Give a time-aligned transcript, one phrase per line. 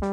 [0.00, 0.12] Løber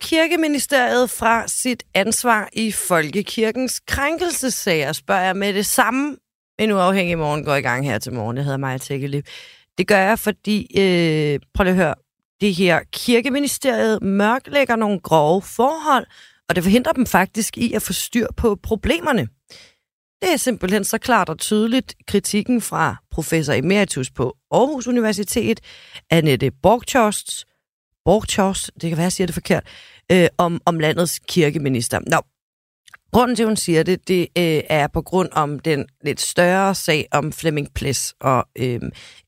[0.00, 6.16] kirkeministeriet fra sit ansvar i folkekirkens krænkelsessager, spørger jeg med det samme.
[6.58, 8.36] En uafhængig morgen går i gang her til morgen.
[8.36, 9.22] Det hedder mig Tækkeliv.
[9.78, 11.94] Det gør jeg, fordi, øh, prøv lige at høre,
[12.40, 16.06] det her kirkeministeriet mørklægger nogle grove forhold,
[16.48, 19.28] og det forhindrer dem faktisk i at få styr på problemerne.
[20.24, 25.60] Det er simpelthen så klart og tydeligt kritikken fra professor emeritus på Aarhus Universitet,
[26.10, 27.44] Annette Borgtjost,
[28.04, 29.66] Borgtjost, det kan være, jeg siger det forkert,
[30.12, 32.00] øh, om, om landets kirkeminister.
[32.06, 32.20] Nå,
[33.12, 36.74] grunden til, at hun siger det, det øh, er på grund om den lidt større
[36.74, 38.14] sag om Flemming Ples.
[38.20, 38.80] Og øh,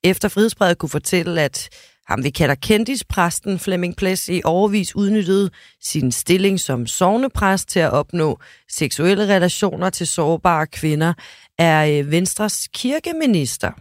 [0.05, 1.69] efter frihedsbrevet kunne fortælle, at
[2.09, 5.51] ham vi kalder kendispræsten Flemming Ples i overvis udnyttede
[5.83, 8.39] sin stilling som sovnepræst til at opnå
[8.71, 11.15] seksuelle relationer til sårbare kvinder,
[11.59, 13.73] er øh, Venstres kirkeminister,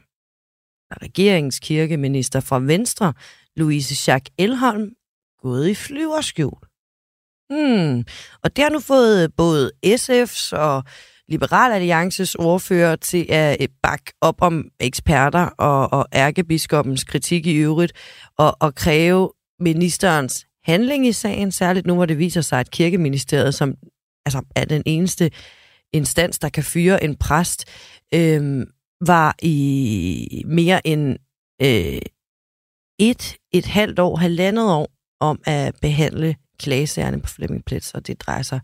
[1.04, 3.14] regeringens kirkeminister fra Venstre,
[3.56, 4.92] Louise Jacques Elholm,
[5.42, 6.60] gået i flyverskjul.
[7.50, 8.06] Hmm.
[8.44, 10.84] Og det har nu fået både SF's og
[11.30, 17.56] Liberal Alliances ordfører til at øh, bakke op om eksperter og, og ærkebiskopens kritik i
[17.56, 17.94] øvrigt,
[18.38, 23.56] og, og kræve ministerens handling i sagen, særligt nu, hvor det viser sig, at kirkeministeriet,
[23.56, 23.76] som
[24.26, 25.32] altså, er den eneste
[25.94, 27.66] instans, der kan fyre en præst,
[28.14, 28.68] øh,
[29.02, 31.18] var i mere end
[31.62, 32.02] øh,
[33.00, 38.22] et, et halvt år, halvandet år om at behandle klagesagerne på Flemming Plets, og det
[38.22, 38.60] drejer sig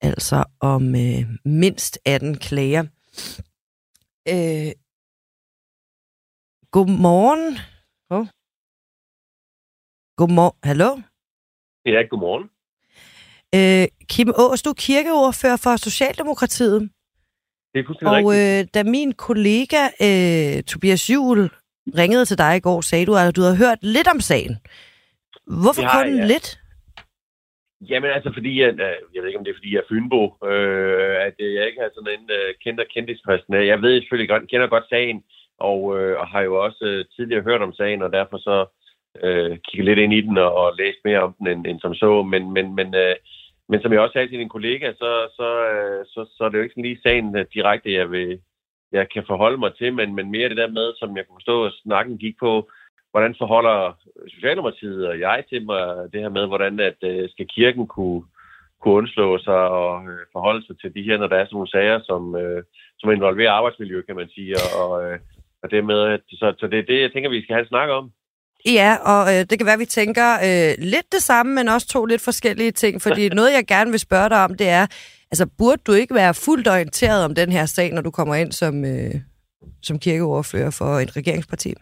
[0.00, 2.82] altså om øh, mindst 18 klager.
[4.28, 4.72] Øh,
[6.70, 7.58] godmorgen.
[8.10, 8.26] Oh.
[10.16, 10.58] Godmorgen.
[10.64, 10.90] Hallo?
[11.86, 12.50] Ja, godmorgen.
[13.54, 16.80] Øh, Kim Aas, du er kirkeordfører for Socialdemokratiet.
[17.72, 21.50] Det er fuldstændig Og øh, da min kollega øh, Tobias Juhl
[21.98, 24.56] ringede til dig i går, sagde du, at du havde hørt lidt om sagen.
[25.46, 26.26] Hvorfor har kun jeg.
[26.26, 26.60] lidt?
[27.90, 30.22] Jamen altså, fordi jeg, øh, jeg ved ikke, om det er, fordi jeg er Fynbo,
[30.50, 33.54] øh, at øh, jeg ikke har sådan en øh, kendt og kendtispræsten.
[33.54, 35.24] Jeg ved selvfølgelig godt, kender godt sagen,
[35.58, 38.66] og, øh, og har jo også øh, tidligere hørt om sagen, og derfor så
[39.22, 41.94] øh, kigget lidt ind i den og, og læst mere om den, end, end som
[41.94, 42.22] så.
[42.22, 43.16] Men, men, men, øh,
[43.68, 46.58] men som jeg også sagde til din kollega, så, så, øh, så, så er det
[46.58, 48.40] jo ikke sådan lige sagen øh, direkte, jeg, vil,
[48.92, 51.64] jeg kan forholde mig til, men, men mere det der med, som jeg kunne forstå,
[51.64, 52.70] at snakken gik på,
[53.14, 53.78] hvordan forholder
[54.34, 55.82] Socialdemokratiet og jeg til mig
[56.12, 58.22] det her med, hvordan at, øh, skal kirken kunne,
[58.80, 61.74] kunne undslå sig og øh, forholde sig til de her, når der er sådan nogle
[61.76, 62.62] sager, som, øh,
[62.98, 65.18] som involverer arbejdsmiljø, kan man sige, og, øh,
[65.62, 67.72] og det med, at, så, så det er det, jeg tænker, vi skal have en
[67.74, 68.10] snak om.
[68.78, 71.88] Ja, og øh, det kan være, at vi tænker øh, lidt det samme, men også
[71.88, 73.02] to lidt forskellige ting.
[73.02, 74.86] Fordi noget, jeg gerne vil spørge dig om, det er,
[75.30, 78.52] altså burde du ikke være fuldt orienteret om den her sag, når du kommer ind
[78.52, 79.14] som, øh,
[79.82, 81.74] som kirkeordfører for et regeringsparti?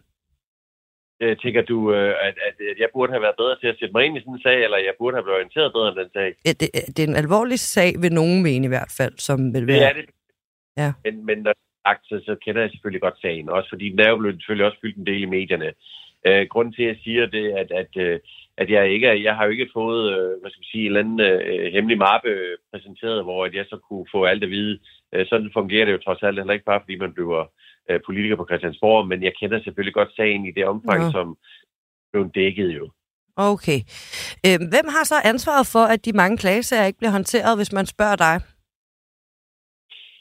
[1.22, 4.05] Øh, tænker du, øh, at, at jeg burde have været bedre til at sætte mig
[4.05, 6.28] ind i sådan en sag, eller jeg burde have været orienteret bedre end den sag?
[6.47, 9.66] Ja, det, det er en alvorlig sag, vil nogen mene i hvert fald, som vil
[9.66, 9.77] være...
[9.77, 10.06] Det er det.
[10.77, 10.93] Ja.
[11.05, 11.53] Men, men når
[11.87, 14.66] sagt, så, så kender jeg selvfølgelig godt sagen, også fordi den er jo blevet selvfølgelig
[14.66, 15.71] også fyldt en del i medierne.
[16.27, 18.21] Øh, grunden til, at jeg siger det, at, at, øh,
[18.56, 21.00] at jeg ikke jeg har jo ikke fået, øh, hvad skal man sige, en eller
[21.00, 22.32] anden øh, hemmelig mappe
[22.72, 24.78] præsenteret, hvor at jeg så kunne få alt at vide.
[25.12, 27.49] Øh, sådan fungerer det jo trods alt heller ikke bare, fordi man bliver øh,
[28.06, 31.10] politiker på Christiansborg, men jeg kender selvfølgelig godt sagen i det omfang, Nå.
[31.10, 31.37] som
[32.12, 32.91] blev dækket jo.
[33.37, 33.78] Okay.
[34.47, 37.87] Øh, hvem har så ansvaret for, at de mange klagesager ikke bliver håndteret, hvis man
[37.87, 38.34] spørger dig?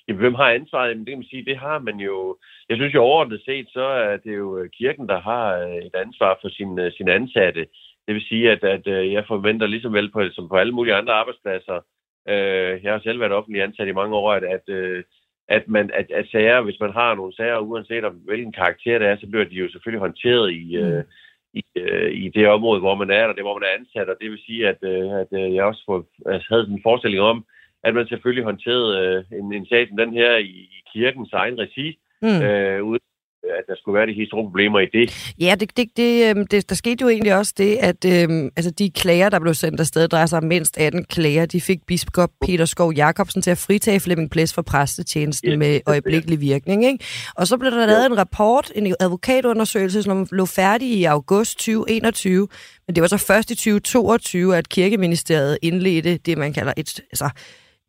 [0.07, 0.89] Jamen, hvem har ansvaret?
[0.89, 2.37] Jamen, det kan man sige, det har man jo...
[2.69, 5.95] Jeg synes jo overordnet set, så er det jo øh, kirken, der har øh, et
[5.95, 7.67] ansvar for sin, sin ansatte.
[8.07, 10.95] Det vil sige, at, at øh, jeg forventer ligesom vel på, som på alle mulige
[10.95, 11.79] andre arbejdspladser,
[12.27, 15.03] øh, jeg har selv været offentlig ansat i mange år, at, at, øh,
[15.55, 19.07] at, man, at, at sager, hvis man har nogle sager, uanset om hvilken karakter det
[19.07, 20.83] er, så bliver de jo selvfølgelig håndteret i, Mm.
[20.83, 21.03] øh,
[21.53, 24.09] i, øh, i det område, hvor man er, og det hvor man er ansat.
[24.09, 25.97] Og det vil sige, at, øh, at øh, jeg også får,
[26.33, 27.45] altså, havde en forestilling om,
[27.83, 28.91] at man selvfølgelig håndterede
[29.31, 32.41] øh, en, en sag som den her i, i kirkens egen regi, Mm.
[32.47, 32.99] øh, uden
[33.43, 35.33] at der skulle være de helt store problemer i det.
[35.39, 38.71] Ja, det, det, det, øhm, det, der skete jo egentlig også det, at øhm, altså
[38.71, 41.45] de klager, der blev sendt afsted, drejer sig om mindst 18 klager.
[41.45, 45.79] De fik biskop Peter Skov Jacobsen til at fritage Flemming Ples for præstetjenesten Ja, med
[45.87, 46.85] øjeblikkelig virkning.
[46.85, 47.05] Ikke?
[47.35, 52.47] Og så blev der lavet en rapport, en advokatundersøgelse, som lå færdig i august 2021.
[52.87, 57.29] Men det var så først i 2022, at kirkeministeriet indledte det, man kalder et, altså,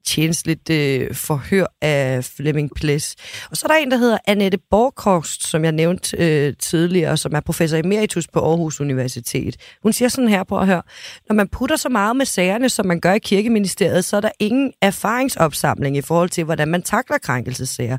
[0.07, 3.17] tjenestligt øh, forhør af Flemming Ples.
[3.51, 7.35] Og så er der en, der hedder Annette Borgkost, som jeg nævnte øh, tidligere, som
[7.35, 9.57] er professor emeritus på Aarhus Universitet.
[9.83, 10.83] Hun siger sådan her på at høre,
[11.29, 14.31] når man putter så meget med sagerne, som man gør i kirkeministeriet, så er der
[14.39, 17.99] ingen erfaringsopsamling i forhold til, hvordan man takler krænkelsessager.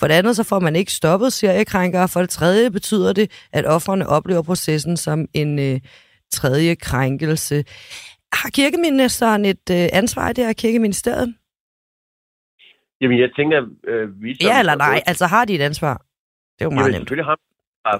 [0.00, 2.08] For det andet så får man ikke stoppet seriekrænkere.
[2.08, 5.80] For det tredje betyder det, at offerne oplever processen som en øh,
[6.32, 7.64] tredje krænkelse.
[8.40, 11.28] Har kirkeministeren et øh, ansvar i det her kirkeministeriet?
[13.00, 13.58] Jamen, jeg tænker,
[13.90, 14.36] øh, vi...
[14.50, 15.94] Ja eller nej, altså har de et ansvar?
[16.54, 17.02] Det er jo meget Jamen, nemt.
[17.02, 17.46] selvfølgelig har vi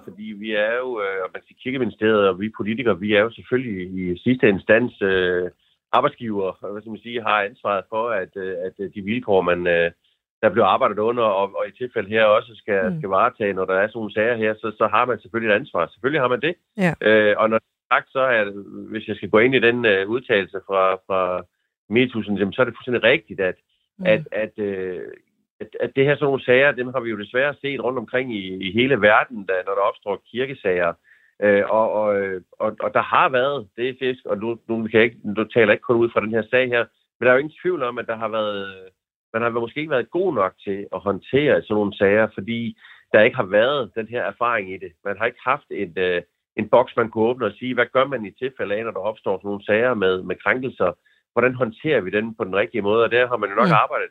[0.05, 3.77] fordi vi er jo, øh, man siger, kirkeministeriet og vi politikere, vi er jo selvfølgelig
[4.01, 5.51] i sidste instans øh,
[5.93, 9.67] arbejdsgiver, og hvad skal man sige, har ansvaret for, at, øh, at de vilkår, man,
[9.67, 9.91] øh,
[10.43, 12.99] der bliver arbejdet under, og, og i tilfælde her også skal, mm.
[12.99, 15.61] skal varetage, når der er sådan nogle sager her, så, så har man selvfølgelig et
[15.61, 15.87] ansvar.
[15.87, 16.55] Selvfølgelig har man det.
[16.85, 16.93] Ja.
[17.09, 17.61] Øh, og når
[17.93, 18.45] sagt, så er
[18.91, 21.43] hvis jeg skal gå ind i den øh, udtalelse fra, fra
[21.89, 23.55] Metusen, så er det fuldstændig rigtigt, at,
[23.99, 24.07] mm.
[24.07, 25.03] at, at, øh,
[25.61, 28.35] at, at det her sådan nogle sager, dem har vi jo desværre set rundt omkring
[28.35, 30.93] i, i hele verden, da, når der opstår kirkesager.
[31.43, 32.07] Øh, og, og,
[32.53, 35.67] og, og der har været det fisk, og nu, nu, kan jeg ikke, nu taler
[35.67, 36.85] jeg ikke kun ud fra den her sag her,
[37.17, 38.91] men der er jo ingen tvivl om, at der har været
[39.33, 42.77] man har måske ikke været god nok til at håndtere sådan nogle sager, fordi
[43.13, 44.93] der ikke har været den her erfaring i det.
[45.05, 46.23] Man har ikke haft et, øh,
[46.57, 49.01] en boks, man kunne åbne og sige, hvad gør man i tilfælde af, når der
[49.11, 50.93] opstår sådan nogle sager med, med krænkelser?
[51.33, 53.05] Hvordan håndterer vi den på den rigtige måde?
[53.05, 53.83] Og der har man jo nok mm.
[53.85, 54.11] arbejdet,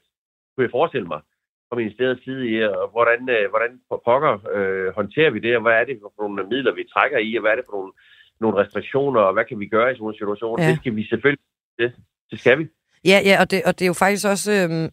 [0.54, 1.22] kunne jeg forestille mig,
[1.70, 3.72] fra ministeriets side i, og hvordan, øh, hvordan
[4.06, 7.36] pokker øh, håndterer vi det, og hvad er det for nogle midler, vi trækker i,
[7.36, 7.92] og hvad er det for nogle,
[8.40, 10.64] nogle restriktioner, og hvad kan vi gøre i sådan nogle situationer?
[10.64, 10.70] Ja.
[10.70, 11.46] Det skal vi selvfølgelig,
[11.80, 11.94] det,
[12.32, 12.66] det skal vi.
[13.12, 14.90] Ja, ja og, det, og det er jo faktisk også øh,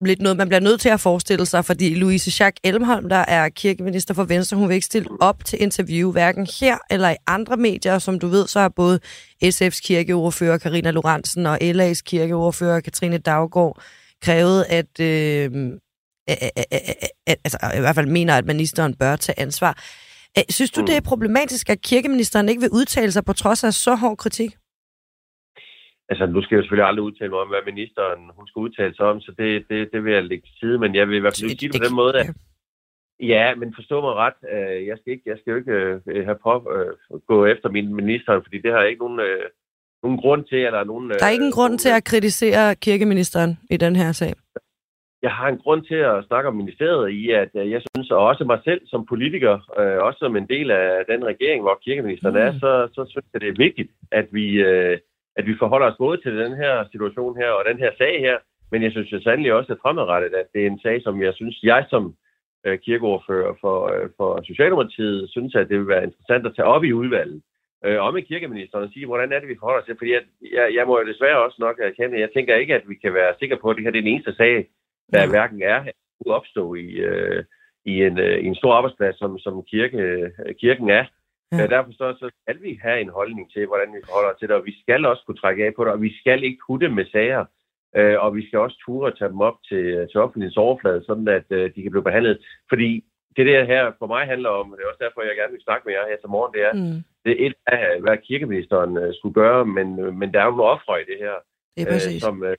[0.00, 3.48] lidt noget, man bliver nødt til at forestille sig, fordi Louise Schack Elmholm, der er
[3.48, 7.56] kirkeminister for Venstre, hun vil ikke stille op til interview, hverken her eller i andre
[7.56, 7.98] medier.
[7.98, 9.00] Som du ved, så er både
[9.44, 13.82] SF's kirkeordfører Karina Lorentzen og LA's kirkeordfører Katrine Daggaard
[14.22, 15.50] krævet, at, øh,
[17.44, 19.82] altså i hvert fald mener, at ministeren bør tage ansvar.
[20.48, 23.94] Synes du, det er problematisk, at kirkeministeren ikke vil udtale sig på trods af så
[23.94, 24.56] hård kritik?
[26.08, 29.06] Altså, nu skal jeg selvfølgelig aldrig udtale mig om, hvad ministeren hun skal udtale sig
[29.06, 31.36] om, så det, det, det vil jeg lægge til side, men jeg vil i hvert
[31.38, 32.26] fald sige det på den måde, at
[33.20, 34.38] Ja, men forstå mig ret.
[34.52, 37.94] Øh, jeg skal, ikke, jeg skal jo ikke øh, have på øh, gå efter min
[37.94, 39.20] minister, fordi det har ikke nogen,
[40.02, 40.58] nogen grund til.
[40.58, 44.32] Eller nogen, der er ikke en grund til at kritisere kirkeministeren i den her sag?
[45.22, 48.44] Jeg har en grund til at snakke om ministeriet i, at jeg synes, og også
[48.44, 49.54] mig selv som politiker,
[50.06, 52.40] også som en del af den regering, hvor kirkeministeren mm.
[52.40, 54.46] er, så, så synes jeg, det er vigtigt, at vi
[55.36, 58.36] at vi forholder os både til den her situation her og den her sag her,
[58.70, 61.34] men jeg synes jo sandelig også, at fremadrettet, at det er en sag, som jeg
[61.34, 62.14] synes, jeg som
[62.66, 66.84] øh, kirkeordfører for, øh, for Socialdemokratiet, synes, at det vil være interessant at tage op
[66.84, 67.42] i udvalget.
[67.84, 69.96] Øh, og med kirkeministeren og sige, hvordan er det, vi forholder os til?
[69.98, 70.22] Fordi jeg,
[70.52, 73.34] jeg, jeg må jo desværre også nok erkende, jeg tænker ikke, at vi kan være
[73.40, 74.66] sikre på, at det her det er den eneste sag,
[75.12, 75.30] der ja.
[75.30, 75.84] hverken er
[76.22, 77.44] kunne opstå i, øh,
[77.84, 81.04] i, en, øh, i en stor arbejdsplads, som, som kirke, øh, kirken er.
[81.58, 81.66] Ja.
[81.66, 84.56] Derfor så, så skal vi have en holdning til, hvordan vi forholder os til det,
[84.56, 87.06] og vi skal også kunne trække af på det, og vi skal ikke putte med
[87.12, 87.44] sager,
[87.96, 91.28] øh, og vi skal også ture at tage dem op til, til offentlighedens overflade, sådan
[91.28, 92.38] at øh, de kan blive behandlet.
[92.68, 93.04] Fordi
[93.36, 95.66] det der her for mig handler om, og det er også derfor, jeg gerne vil
[95.66, 96.98] snakke med jer her til morgen, det er, mm.
[97.24, 100.72] det er et af, hvad kirkeministeren øh, skulle gøre, men, men der er jo nogle
[100.76, 101.34] ofre i det her,
[101.76, 102.56] det er øh, som, øh,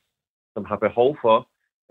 [0.55, 1.37] som har behov for,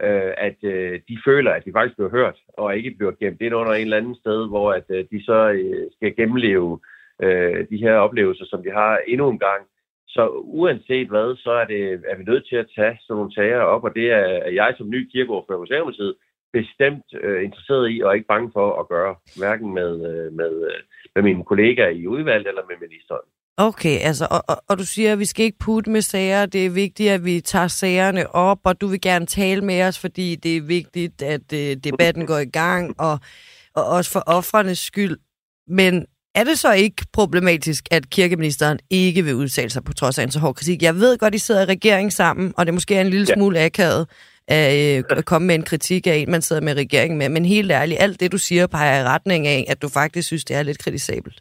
[0.02, 3.54] øh, at øh, de føler, at de faktisk bliver hørt, og ikke bliver gemt ind
[3.54, 7.66] under en eller anden sted, hvor at øh, de så øh, skal gennemleve øh, Øh,
[7.70, 9.62] de her oplevelser, som vi har endnu en gang.
[10.08, 13.60] Så uanset hvad, så er, det, er vi nødt til at tage sådan nogle sager
[13.60, 16.14] op, og det er jeg som ny kirkeordfører på Socialdemokratiet
[16.52, 20.80] bestemt øh, interesseret i, og ikke bange for at gøre, hverken med, øh, med, øh,
[21.14, 23.26] med mine kollegaer i udvalget eller med ministeren.
[23.56, 26.46] Okay, altså, og, og, og du siger, at vi skal ikke putte med sager.
[26.46, 29.98] Det er vigtigt, at vi tager sagerne op, og du vil gerne tale med os,
[29.98, 33.18] fordi det er vigtigt, at øh, debatten går i gang, og,
[33.74, 35.16] og også for offrenes skyld.
[35.68, 40.22] Men er det så ikke problematisk, at kirkeministeren ikke vil udtale sig på trods af
[40.22, 40.82] en så hård kritik?
[40.82, 43.34] Jeg ved godt, I sidder i regering sammen, og det måske er en lille ja.
[43.34, 44.06] smule akavet
[44.48, 47.28] at øh, komme med en kritik af en, man sidder med regeringen med.
[47.28, 50.44] Men helt ærligt, alt det, du siger, peger i retning af, at du faktisk synes,
[50.44, 51.40] det er lidt kritisabelt.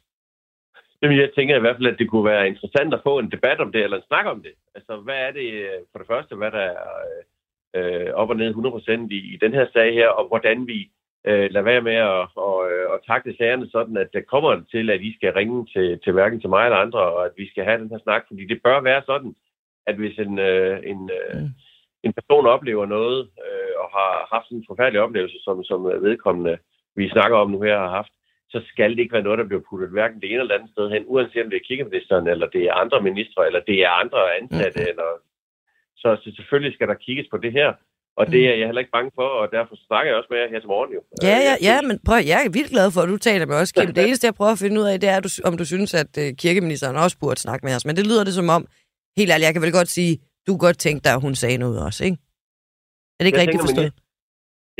[1.02, 3.60] Jamen, jeg tænker i hvert fald, at det kunne være interessant at få en debat
[3.60, 4.54] om det, eller en snak om det.
[4.76, 6.78] Altså, hvad er det øh, for det første, hvad der er
[7.78, 10.90] øh, op og ned 100% i, i den her sag her, og hvordan vi
[11.28, 14.90] øh, lade være med at, og, øh, at takle sagerne sådan, at det kommer til,
[14.90, 17.64] at I skal ringe til, til hverken til mig eller andre, og at vi skal
[17.64, 19.36] have den her snak, fordi det bør være sådan,
[19.88, 21.50] at hvis en, øh, en, øh, mm.
[22.04, 26.58] en person oplever noget, øh, og har haft en forfærdelig oplevelse, som, som vedkommende,
[26.96, 28.14] vi snakker om nu her, har haft,
[28.50, 30.90] så skal det ikke være noget, der bliver puttet hverken det ene eller andet sted
[30.90, 34.22] hen, uanset om det er kirkeministeren, eller det er andre ministre, eller det er andre
[34.38, 34.90] ansatte, mm.
[34.90, 35.10] eller
[36.02, 37.74] Så, så selvfølgelig skal der kigges på det her.
[38.20, 40.50] Og det er jeg heller ikke bange for, og derfor snakker jeg også med jer
[40.54, 41.02] her til morgen jo.
[41.30, 43.72] Ja, ja, ja, men prøv, jeg er vildt glad for, at du taler med os,
[43.72, 43.90] Kim.
[43.96, 46.28] Det eneste, jeg prøver at finde ud af, det er, om du synes, at uh,
[46.44, 47.86] kirkeministeren også burde snakke med os.
[47.88, 48.62] Men det lyder det som om,
[49.20, 50.14] helt ærligt, jeg kan vel godt sige,
[50.48, 52.18] du godt tænke dig, at hun sagde noget også, ikke?
[53.16, 53.94] Er det ikke jeg rigtigt forstået?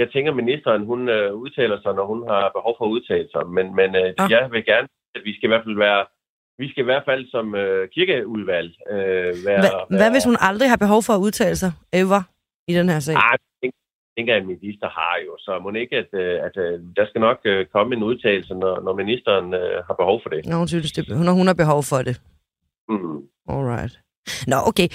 [0.02, 3.44] Jeg tænker, ministeren hun uh, udtaler sig, når hun har behov for at udtale sig.
[3.58, 4.32] Men, men uh, ah.
[4.36, 6.02] jeg vil gerne, at vi skal i hvert fald være
[6.58, 10.00] vi skal i hvert fald som uh, kirkeudvalg uh, være, Hva, være...
[10.00, 11.72] Hvad hvis hun aldrig har behov for at udtale sig?
[12.02, 12.22] Ever?
[12.68, 13.16] I den her sag?
[13.16, 13.72] Ah, jeg
[14.18, 17.22] tænker, at minister har jo, så må ikke, at, øh, at, at øh, der skal
[17.22, 20.46] nok øh, komme en udtalelse, når, når ministeren uh, har behov for det.
[20.46, 22.16] Når hun synes, det, når hun har behov for det.
[22.90, 23.20] Mm.
[23.54, 23.94] Alright.
[24.52, 24.88] Nå, okay.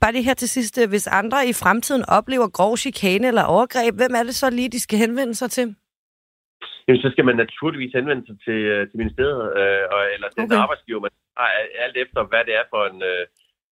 [0.00, 0.74] Bare det her til sidst.
[0.88, 4.80] Hvis andre i fremtiden oplever grov chikane eller overgreb, hvem er det så lige, de
[4.80, 5.74] skal henvende sig til?
[6.86, 10.62] Jamen, så skal man naturligvis henvende sig til, til ministeriet, øh, eller den okay.
[10.64, 11.48] arbejdsgiver, man har
[11.84, 13.22] alt efter, hvad det er for en, øh,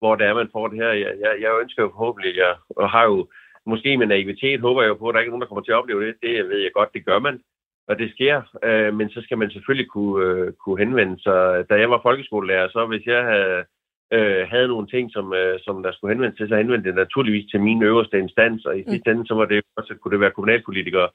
[0.00, 0.92] hvor det er, man får det her.
[0.92, 3.28] Jeg, jeg, jeg ønsker jo forhåbentlig, jeg, og har jo
[3.66, 5.72] måske med naivitet, håber jeg jo på, at der ikke er nogen, der kommer til
[5.72, 6.14] at opleve det.
[6.22, 7.40] Det ved jeg godt, det gør man,
[7.88, 8.42] og det sker.
[8.64, 11.64] Øh, men så skal man selvfølgelig kunne, øh, kunne henvende sig.
[11.70, 13.64] Da jeg var folkeskolelærer, så hvis jeg havde,
[14.12, 17.50] øh, havde nogle ting, som, øh, som der skulle henvende til, så henvendte det naturligvis
[17.50, 20.36] til min øverste instans, og i sidste ende, så var det også, kunne det være
[20.36, 21.08] kommunalpolitikere.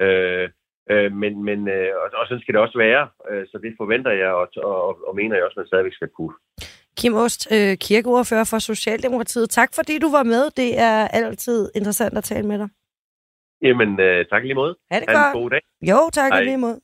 [0.00, 0.48] Øh,
[0.90, 4.10] øh, men, men, øh, og, og sådan skal det også være, øh, så det forventer
[4.10, 6.34] jeg, og, og, og mener jeg også, at man stadigvæk skal kunne.
[6.96, 9.50] Kim Ost, øh, kirkeordfører for Socialdemokratiet.
[9.50, 10.50] Tak fordi du var med.
[10.56, 12.68] Det er altid interessant at tale med dig.
[13.62, 14.76] Jamen, øh, tak lige måde.
[14.90, 15.36] Ha' det ha godt.
[15.36, 15.60] en god dag.
[15.82, 16.42] Jo, tak Hej.
[16.42, 16.80] lige måde.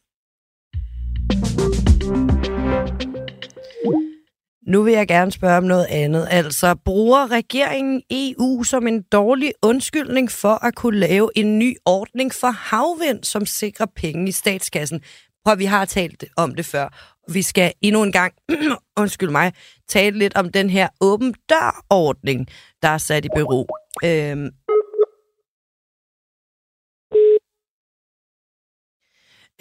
[4.67, 6.29] Nu vil jeg gerne spørge om noget andet.
[6.31, 12.33] Altså, bruger regeringen EU som en dårlig undskyldning for at kunne lave en ny ordning
[12.35, 15.01] for havvind, som sikrer penge i statskassen?
[15.49, 16.89] Prøv, vi har talt om det før.
[17.33, 18.35] Vi skal endnu en gang,
[19.03, 19.53] undskyld mig,
[19.89, 22.49] tale lidt om den her åben dør-ordning,
[22.83, 23.67] der er sat i bero.
[24.05, 24.51] Øhm,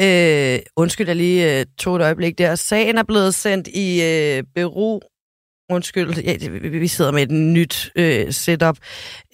[0.01, 2.55] Øh, undskyld, jeg lige øh, tog et øjeblik der.
[2.55, 5.01] Sagen er blevet sendt i øh, bero
[5.69, 8.77] Undskyld, ja, vi sidder med et nyt øh, setup.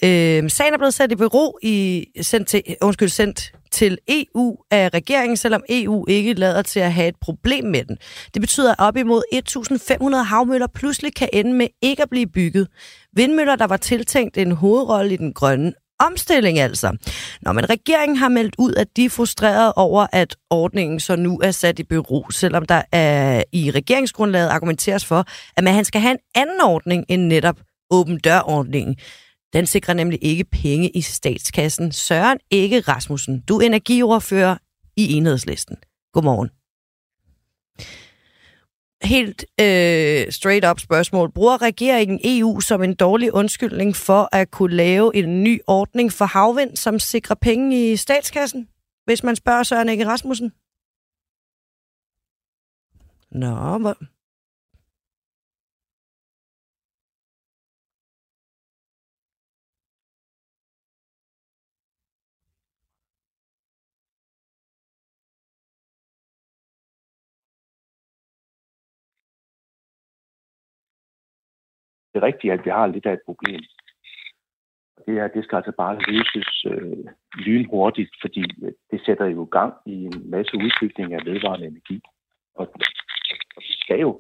[0.04, 4.90] Øh, sagen er blevet sat i bero i, sendt til, undskyld, sendt til EU af
[4.94, 7.98] regeringen, selvom EU ikke lader til at have et problem med den.
[8.34, 9.24] Det betyder, at op imod
[10.16, 12.68] 1.500 havmøller pludselig kan ende med ikke at blive bygget.
[13.16, 15.74] Vindmøller, der var tiltænkt en hovedrolle i den grønne
[16.12, 16.98] omstilling altså.
[17.42, 21.40] Når man regeringen har meldt ud, at de er frustreret over, at ordningen så nu
[21.44, 25.26] er sat i bero, selvom der er i regeringsgrundlaget argumenteres for,
[25.58, 27.60] at man skal have en anden ordning end netop
[27.92, 28.96] åben dørordningen.
[29.54, 31.92] Den sikrer nemlig ikke penge i statskassen.
[31.92, 34.58] Søren Ikke Rasmussen, du er energiordfører
[34.98, 35.78] i enhedslisten.
[36.14, 36.50] Godmorgen
[39.04, 41.32] helt øh, straight up spørgsmål.
[41.32, 46.26] Bruger regeringen EU som en dårlig undskyldning for at kunne lave en ny ordning for
[46.26, 48.68] havvind, som sikrer penge i statskassen?
[49.06, 50.52] Hvis man spørger Søren Ege Rasmussen?
[53.32, 53.98] Nå, hvor,
[72.24, 73.62] er rigtigt, at vi har lidt af et problem.
[75.06, 77.06] Det, er, det skal altså bare løses øh,
[77.46, 82.02] lynhurtigt, fordi øh, det sætter jo gang i en masse udbygning af vedvarende energi.
[82.56, 82.66] Og,
[83.56, 84.20] og vi skal jo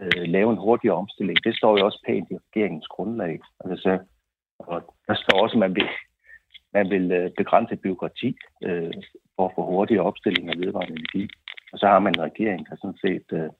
[0.00, 1.44] øh, lave en hurtigere omstilling.
[1.44, 3.40] Det står jo også pænt i regeringens grundlag.
[3.64, 3.98] Altså,
[4.58, 5.88] og der står også, at man vil,
[6.72, 8.92] man vil øh, begrænse byråkrati øh,
[9.36, 11.28] for at få hurtigere opstilling af vedvarende energi.
[11.72, 13.50] Og så har man en regering, der sådan set øh,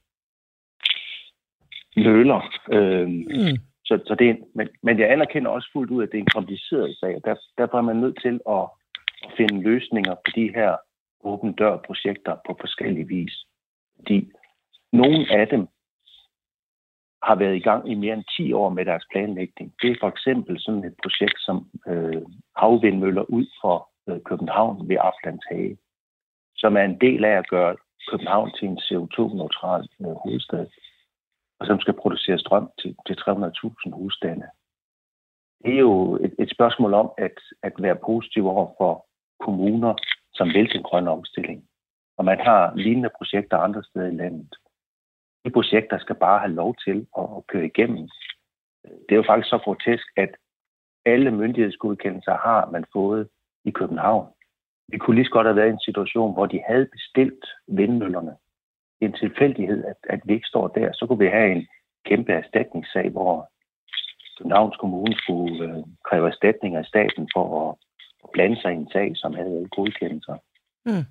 [1.96, 2.40] nøler.
[2.72, 6.18] Øh, mm så, så det er, men, men jeg anerkender også fuldt ud, at det
[6.18, 8.66] er en kompliceret sag, og der, derfor er man nødt til at,
[9.24, 10.76] at finde løsninger på de her
[11.24, 13.34] åben dør-projekter på forskellige vis.
[13.96, 14.30] Fordi
[14.92, 15.68] nogle af dem
[17.22, 19.74] har været i gang i mere end 10 år med deres planlægning.
[19.82, 22.22] Det er for eksempel sådan et projekt som øh,
[22.56, 25.78] havvindmøller ud for øh, København ved Aflands Hage,
[26.56, 27.76] som er en del af at gøre
[28.10, 30.66] København til en CO2-neutral øh, hovedstad
[31.60, 34.46] og som skal producere strøm til, til 300.000 husstande.
[35.64, 39.06] Det er jo et, et spørgsmål om at, at være positiv over for
[39.40, 39.94] kommuner,
[40.32, 41.68] som vil den grønne omstilling.
[42.18, 44.54] Og man har lignende projekter andre steder i landet.
[45.44, 48.08] De projekter skal bare have lov til at, at køre igennem.
[48.84, 50.36] Det er jo faktisk så grotesk, at
[51.06, 53.28] alle myndighedsgodkendelser har man fået
[53.64, 54.26] i København.
[54.88, 58.36] Vi kunne lige så godt have været i en situation, hvor de havde bestilt vindmøllerne
[59.04, 61.66] en tilfældighed, at, at vi ikke står der, så kunne vi have en
[62.04, 63.50] kæmpe erstatningssag, hvor
[64.38, 67.76] Københavns Kommune skulle øh, kræve erstatning af staten for at,
[68.24, 70.36] at blande sig i en sag, som havde godkendelser.
[70.86, 71.04] Mm.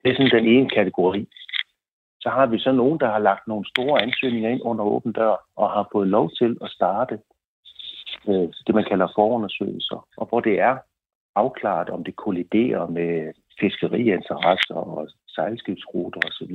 [0.00, 1.28] Det er sådan den ene kategori.
[2.20, 5.36] Så har vi så nogen, der har lagt nogle store ansøgninger ind under åben dør,
[5.56, 7.18] og har fået lov til at starte
[8.28, 10.76] øh, det, man kalder forundersøgelser, og hvor det er
[11.34, 16.52] afklaret, om det kolliderer med fiskeriinteresser og sejlskibsruter osv.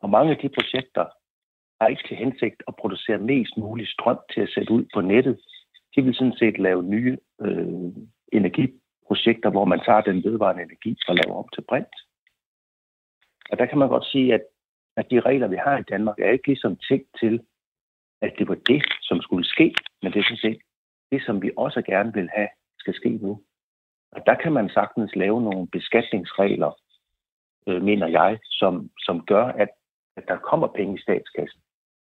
[0.00, 1.04] Og mange af de projekter
[1.80, 5.40] har ikke til hensigt at producere mest mulig strøm til at sætte ud på nettet.
[5.96, 7.92] De vil sådan set lave nye øh,
[8.32, 11.96] energiprojekter, hvor man tager den vedvarende energi og laver om til brint.
[13.50, 14.42] Og der kan man godt sige, at,
[14.96, 17.40] at de regler, vi har i Danmark, er ikke ligesom tænkt til,
[18.22, 20.60] at det var det, som skulle ske, men det er sådan set
[21.12, 23.42] det, som vi også gerne vil have, skal ske nu.
[24.12, 26.72] Og der kan man sagtens lave nogle beskatningsregler,
[27.66, 29.68] øh, mener jeg, som, som gør, at,
[30.16, 31.60] at der kommer penge i statskassen.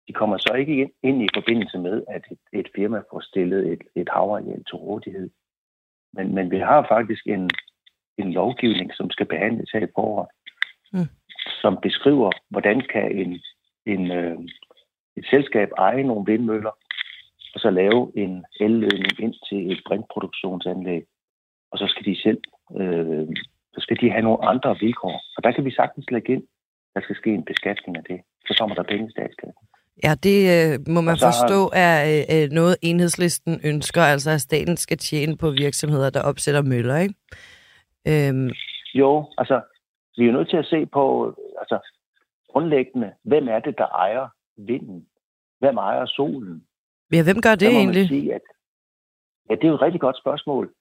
[0.07, 3.71] De kommer så ikke ind, ind i forbindelse med, at et, et firma får stillet
[3.73, 5.29] et, et havareal til rådighed.
[6.13, 7.49] Men, men vi har faktisk en,
[8.17, 10.29] en lovgivning, som skal behandles her i foråret,
[10.93, 11.09] mm.
[11.61, 13.39] som beskriver, hvordan kan en,
[13.85, 14.37] en, øh,
[15.17, 16.71] et selskab eje nogle vindmøller,
[17.53, 21.05] og så lave en elledning ind til et brintproduktionsanlæg,
[21.71, 22.41] og så skal de selv
[22.79, 23.27] øh,
[23.75, 25.21] så skal de have nogle andre vilkår.
[25.37, 26.43] Og der kan vi sagtens lægge ind,
[26.95, 28.21] der skal ske en beskatning af det.
[28.47, 29.65] Så kommer der penge i statskassen.
[30.03, 34.41] Ja, det øh, må man så, forstå er øh, øh, noget, enhedslisten ønsker, altså at
[34.41, 37.15] staten skal tjene på virksomheder, der opsætter møller, ikke?
[38.07, 38.49] Øhm.
[38.93, 39.61] Jo, altså,
[40.17, 41.79] vi er jo nødt til at se på, altså,
[42.51, 45.07] grundlæggende, hvem er det, der ejer vinden?
[45.59, 46.63] Hvem ejer solen?
[47.13, 48.07] Ja, hvem gør det egentlig?
[48.07, 48.41] Sige, at,
[49.49, 50.73] ja, det er jo et rigtig godt spørgsmål.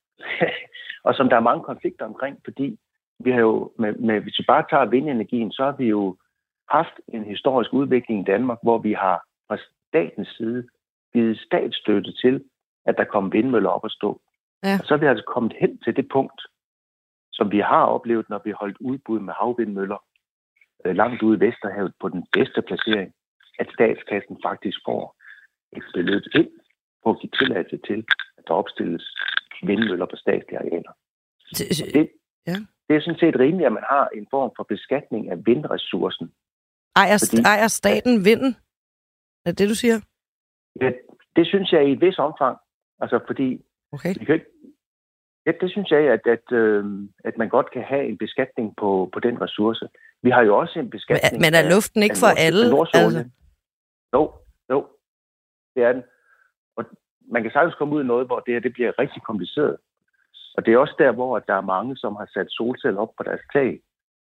[1.06, 2.78] og som der er mange konflikter omkring, fordi
[3.18, 6.16] vi har jo, med, med, hvis vi bare tager vindenergien, så har vi jo
[6.70, 10.68] haft en historisk udvikling i Danmark, hvor vi har fra statens side
[11.12, 12.44] givet statsstøtte til,
[12.86, 14.20] at der kom vindmøller op at stå.
[14.62, 14.78] Ja.
[14.80, 16.40] Og så er vi altså kommet hen til det punkt,
[17.32, 20.04] som vi har oplevet, når vi har holdt udbud med havvindmøller
[20.84, 23.12] øh, langt ude i Vesterhavet på den bedste placering,
[23.58, 25.16] at statskassen faktisk får
[25.76, 26.50] et beløb ind
[27.04, 28.04] på at give tilladelse til,
[28.38, 29.04] at der opstilles
[29.62, 30.92] vindmøller på statslige arealer.
[31.50, 32.10] Det, det,
[32.46, 32.56] ja.
[32.88, 36.32] Det er sådan set rimeligt, at man har en form for beskatning af vindressourcen.
[36.96, 38.56] Ejer, fordi, ejer staten vinden?
[39.44, 39.96] Er det det, du siger?
[40.80, 40.90] Ja,
[41.36, 42.56] det synes jeg i et vis omfang.
[43.00, 43.48] Altså, fordi...
[43.92, 44.14] Okay.
[44.18, 44.40] Vi kan,
[45.46, 46.84] ja, det synes jeg, at, at, øh,
[47.24, 49.88] at man godt kan have en beskatning på, på den ressource.
[50.22, 51.32] Vi har jo også en beskatning...
[51.32, 52.64] Men, men er luften ikke af, for af alle?
[52.64, 53.30] Altså?
[54.14, 54.32] Jo,
[54.70, 54.78] jo.
[55.74, 56.02] Det er den.
[56.76, 56.84] Og
[57.34, 59.76] man kan sagtens komme ud i noget, hvor det her det bliver rigtig kompliceret.
[60.54, 63.22] Og det er også der, hvor der er mange, som har sat solceller op på
[63.22, 63.80] deres tag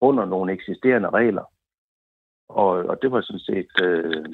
[0.00, 1.44] under nogle eksisterende regler.
[2.48, 4.24] Og, og det var sådan set øh,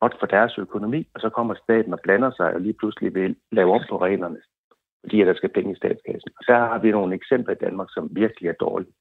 [0.00, 3.36] godt for deres økonomi, og så kommer staten og blander sig og lige pludselig vil
[3.52, 4.40] lave om på reglerne,
[5.02, 6.30] fordi der skal penge i statskassen.
[6.38, 8.92] Og der har vi nogle eksempler i Danmark, som virkelig er dårlige.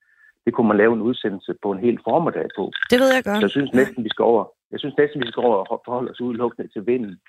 [0.45, 2.71] Det kunne man lave en udsendelse på en hel formiddag på.
[2.91, 3.37] Det ved jeg godt.
[3.37, 6.11] Så jeg synes næsten, vi skal over, jeg synes næsten, vi skal over og forholde
[6.11, 7.19] os udelukkende til vinden.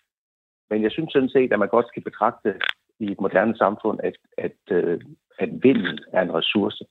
[0.71, 2.55] Men jeg synes sådan set, at man godt skal betragte
[3.01, 5.01] i et moderne samfund, at, at, øh,
[5.39, 6.85] at vinden er en ressource,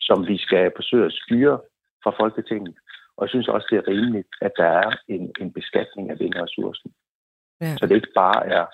[0.00, 1.60] som vi skal forsøge at styre
[2.02, 2.74] fra Folketinget.
[3.16, 6.90] Og jeg synes også, det er rimeligt, at der er en, en beskatning af vindressourcen.
[7.60, 7.76] Ja.
[7.76, 8.66] Så det ikke bare er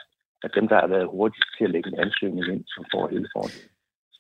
[0.45, 3.29] at dem, der har været hurtigst til at lægge en ansøgning ind, som får hele
[3.37, 3.71] fordelen.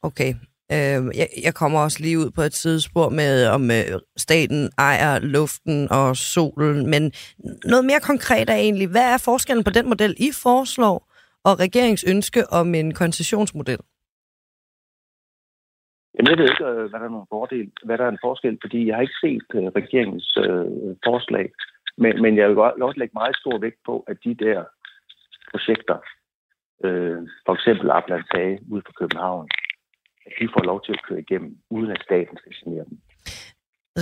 [0.03, 0.35] Okay.
[0.73, 5.19] Øh, jeg, jeg kommer også lige ud på et sidespor med, om øh, staten ejer
[5.19, 7.13] luften og solen, men
[7.65, 11.10] noget mere konkret er egentlig, hvad er forskellen på den model, I foreslår,
[11.45, 13.81] og regeringens ønske om en koncessionsmodel?
[16.15, 18.87] Jeg ved ikke, øh, hvad der er nogen fordel, hvad der er en forskel, fordi
[18.87, 21.47] jeg har ikke set uh, regeringens uh, forslag.
[22.03, 24.65] Men, men jeg vil godt, godt lægge meget stor vægt på, at de der
[25.51, 25.99] projekter,
[26.87, 29.49] uh, for eksempel Apland Tage ude for København,
[30.27, 32.99] at de får lov til at køre igennem, uden at staten skal signere dem.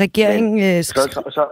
[0.04, 0.54] Regeringen...
[0.54, 1.44] Men, så, så, så,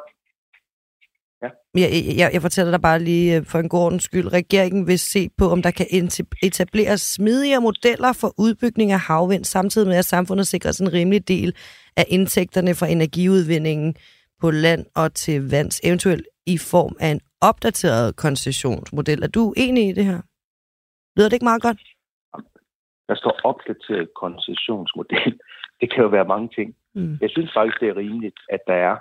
[1.74, 1.80] Ja.
[1.80, 4.32] Jeg, jeg, jeg fortæller dig bare lige for en god ordens skyld.
[4.32, 5.87] Regeringen vil se på, om der kan
[6.42, 11.54] etableres smidigere modeller for udbygning af havvind, samtidig med at samfundet sikres en rimelig del
[11.96, 13.94] af indtægterne fra energiudvindingen
[14.40, 19.22] på land og til vands, eventuelt i form af en opdateret koncessionsmodel.
[19.22, 20.20] Er du enig i det her?
[21.16, 21.78] Lyder det ikke meget godt?
[23.09, 25.38] Der står opdateret koncessionsmodel.
[25.80, 26.76] Det kan jo være mange ting.
[26.94, 27.18] Mm.
[27.20, 28.96] Jeg synes faktisk, det er rimeligt, at der er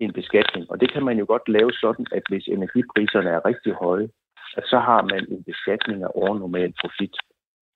[0.00, 0.70] en beskatning.
[0.70, 4.08] Og det kan man jo godt lave sådan, at hvis energipriserne er rigtig høje,
[4.56, 7.16] at så har man en beskatning af overnormal profit.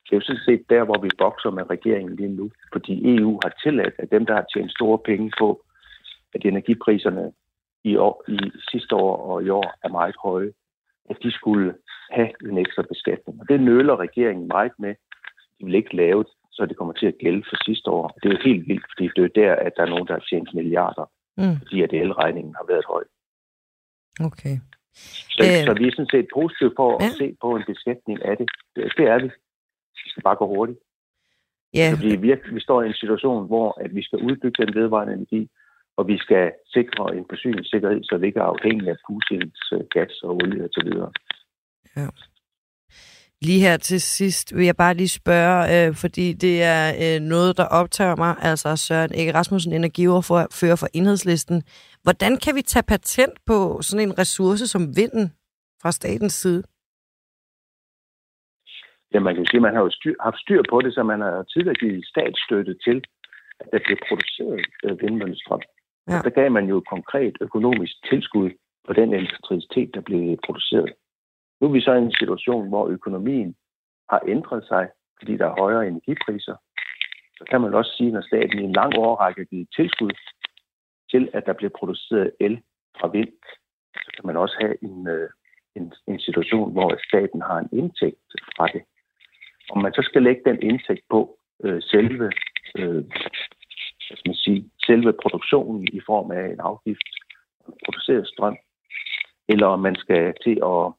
[0.04, 3.40] Det er jo sådan set der, hvor vi bokser med regeringen lige nu, fordi EU
[3.44, 5.64] har tilladt, at dem, der har tjent store penge på,
[6.34, 7.32] at energipriserne
[7.84, 8.38] i, år, i
[8.70, 10.52] sidste år og i år er meget høje,
[11.10, 11.74] at de skulle
[12.10, 13.40] have en ekstra beskatning.
[13.40, 14.94] Og det nøler regeringen meget med.
[15.60, 18.08] De vil ikke lave det, så det kommer til at gælde for sidste år.
[18.22, 20.26] Det er jo helt vildt, fordi det er der, at der er nogen, der har
[20.30, 21.04] tjent milliarder,
[21.40, 21.56] mm.
[21.58, 23.04] fordi at elregningen har været høj.
[24.28, 24.56] Okay.
[25.36, 27.10] Så, øh, så vi er sådan set positive for at ja.
[27.20, 28.48] se på en beskatning af det.
[28.74, 29.28] Det, det er vi.
[30.04, 30.80] Vi skal bare gå hurtigt.
[31.74, 31.88] Ja.
[31.94, 35.50] Fordi vi, vi står i en situation, hvor at vi skal udbygge den vedvarende energi,
[35.96, 40.22] og vi skal sikre en forsyningssikkerhed, så vi ikke er afhængige af Putins øh, gas
[40.22, 40.88] og olie osv.
[41.96, 42.08] Ja.
[43.42, 47.56] Lige her til sidst vil jeg bare lige spørge, øh, fordi det er øh, noget,
[47.56, 51.62] der optager mig, altså Søren Ege Rasmussen, energioverfører for enhedslisten.
[52.02, 55.26] Hvordan kan vi tage patent på sådan en ressource som vinden
[55.82, 56.62] fra statens side?
[59.14, 61.20] Ja, man kan sige, at man har jo styr, haft styr på det, så man
[61.20, 62.98] har tidligere givet statsstøtte til,
[63.60, 65.62] at der bliver produceret øh, vindmøllestrøm.
[66.08, 66.18] Ja.
[66.18, 68.50] Og der gav man jo et konkret økonomisk tilskud
[68.86, 70.92] på den elektricitet, der blev produceret.
[71.60, 73.56] Nu er vi så i en situation, hvor økonomien
[74.08, 76.56] har ændret sig, fordi der er højere energipriser.
[77.38, 80.10] Så kan man også sige, når staten i en lang årrække har givet tilskud
[81.10, 82.62] til, at der bliver produceret el
[83.00, 83.32] fra vind,
[84.04, 85.28] så kan man også have en, øh,
[85.76, 88.82] en, en situation, hvor staten har en indtægt fra det.
[89.70, 92.32] Om man så skal lægge den indtægt på øh, selve,
[92.78, 93.04] øh,
[94.06, 97.08] hvad skal man sige, selve produktionen i form af en afgift
[97.84, 98.56] produceret strøm,
[99.48, 100.92] eller om man skal til at,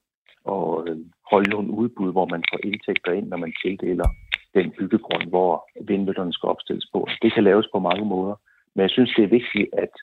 [0.43, 0.97] og øh,
[1.31, 4.09] holde nogle udbud, hvor man får indtægter ind, når man tildeler
[4.53, 7.07] den byggegrund, hvor vindmøllerne skal opstilles på.
[7.21, 8.35] Det kan laves på mange måder,
[8.75, 9.93] men jeg synes, det er vigtigt, at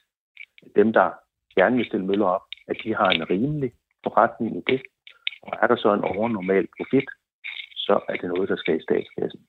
[0.77, 1.09] dem, der
[1.59, 3.73] gerne vil stille møller op, at de har en rimelig
[4.05, 4.81] forretning i det.
[5.43, 7.09] Og er der så en overnormal profit,
[7.77, 9.41] så er det noget, der skal i statskassen.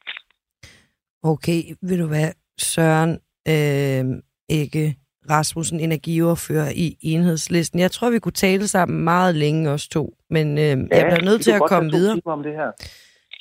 [1.23, 3.13] Okay, vil du være Søren
[3.53, 4.05] øh,
[4.49, 4.95] ikke
[5.29, 7.79] Rasmussen, energioverfører i enhedslisten.
[7.79, 11.21] Jeg tror, vi kunne tale sammen meget længe, os to, men øh, ja, jeg bliver
[11.21, 12.21] nødt til at komme videre.
[12.25, 12.71] Om det her.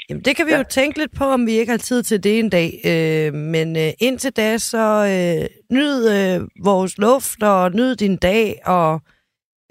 [0.08, 0.58] Jamen, det kan vi ja.
[0.58, 2.80] jo tænke lidt på, om vi ikke har tid til det en dag.
[2.84, 8.60] Øh, men øh, indtil da, så øh, nyd øh, vores luft, og nyd din dag,
[8.64, 9.00] og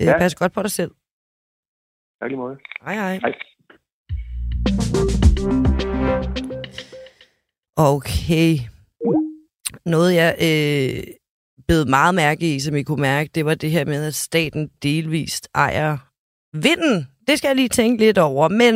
[0.02, 0.18] øh, ja.
[0.18, 0.92] pas godt på dig selv.
[2.22, 2.58] Tak lige måde.
[2.86, 3.20] Hej, hej.
[3.20, 3.34] hej.
[7.76, 8.58] Okay.
[9.86, 11.04] Noget, jeg øh,
[11.68, 14.70] bed meget mærke i, som I kunne mærke, det var det her med, at staten
[14.84, 15.98] delvist ejer
[16.54, 17.08] vinden.
[17.28, 18.50] Det skal jeg lige tænke lidt over.
[18.50, 18.76] Men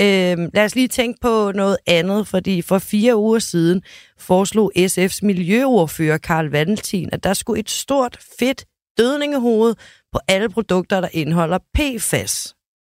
[0.00, 3.82] øh, lad os lige tænke på noget andet, fordi for fire uger siden
[4.18, 8.64] foreslog SF's miljøordfører Karl Valentin, at der skulle et stort, fedt
[8.98, 9.74] dødningehoved
[10.12, 12.54] på alle produkter, der indeholder PFAS.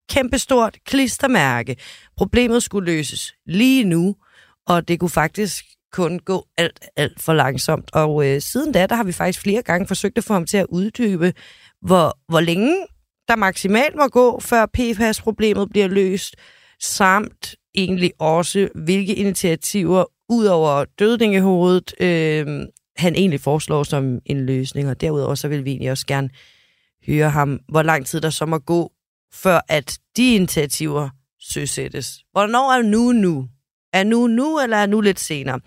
[0.10, 1.75] Kæmpestort klistermærke.
[2.17, 4.15] Problemet skulle løses lige nu,
[4.67, 7.89] og det kunne faktisk kun gå alt, alt for langsomt.
[7.93, 10.58] Og øh, siden da, der har vi faktisk flere gange forsøgt at få ham til
[10.58, 11.34] at uddybe,
[11.82, 12.75] hvor, hvor længe
[13.27, 16.36] der maksimalt må gå, før PFAS-problemet bliver løst,
[16.79, 22.47] samt egentlig også, hvilke initiativer ud over dødningehovedet, øh,
[22.97, 24.89] han egentlig foreslår som en løsning.
[24.89, 26.29] Og derudover så vil vi egentlig også gerne
[27.08, 28.91] høre ham, hvor lang tid der så må gå,
[29.34, 32.19] før at de initiativer søsættes.
[32.32, 33.47] Hvornår er nu nu?
[33.93, 35.60] Er nu nu, eller er nu lidt senere?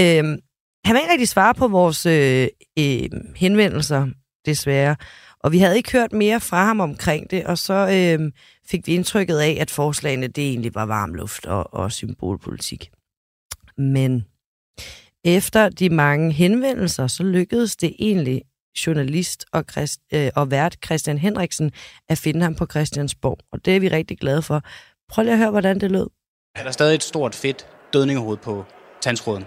[0.00, 0.38] Øhm,
[0.84, 2.48] han vil ikke rigtig svare på vores øh,
[2.78, 4.06] øh, henvendelser,
[4.46, 4.96] desværre.
[5.40, 8.32] Og vi havde ikke hørt mere fra ham omkring det, og så øh,
[8.66, 12.90] fik vi indtrykket af, at forslagene det egentlig var varm luft og, og symbolpolitik.
[13.78, 14.24] Men
[15.24, 18.42] efter de mange henvendelser, så lykkedes det egentlig
[18.86, 21.72] journalist og, Christ, øh, og vært Christian Henriksen
[22.08, 23.38] at finde ham på Christiansborg.
[23.52, 24.62] Og det er vi rigtig glade for.
[25.08, 26.06] Prøv lige at høre, hvordan det lød.
[26.56, 28.64] Er der stadig et stort fedt dødningehoved på
[29.00, 29.44] tandsråden?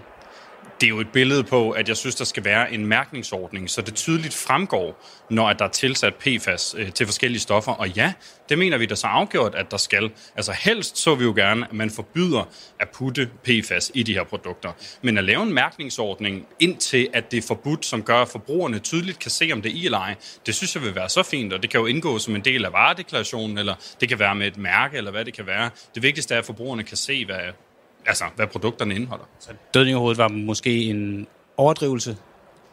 [0.80, 3.82] Det er jo et billede på, at jeg synes, der skal være en mærkningsordning, så
[3.82, 7.72] det tydeligt fremgår, når der er tilsat PFAS øh, til forskellige stoffer.
[7.72, 8.12] Og ja,
[8.48, 10.10] det mener vi da så afgjort, at der skal.
[10.36, 12.48] Altså helst så vi jo gerne, at man forbyder
[12.80, 14.72] at putte PFAS i de her produkter.
[15.02, 19.18] Men at lave en mærkningsordning indtil, at det er forbudt, som gør, at forbrugerne tydeligt
[19.18, 20.14] kan se, om det er i eller ej,
[20.46, 22.64] det synes jeg vil være så fint, og det kan jo indgå som en del
[22.64, 25.70] af varedeklarationen, eller det kan være med et mærke, eller hvad det kan være.
[25.94, 27.38] Det vigtigste er, at forbrugerne kan se, hvad,
[28.06, 29.24] altså, hvad produkterne indeholder.
[29.38, 32.16] Så dødningehovedet var måske en overdrivelse?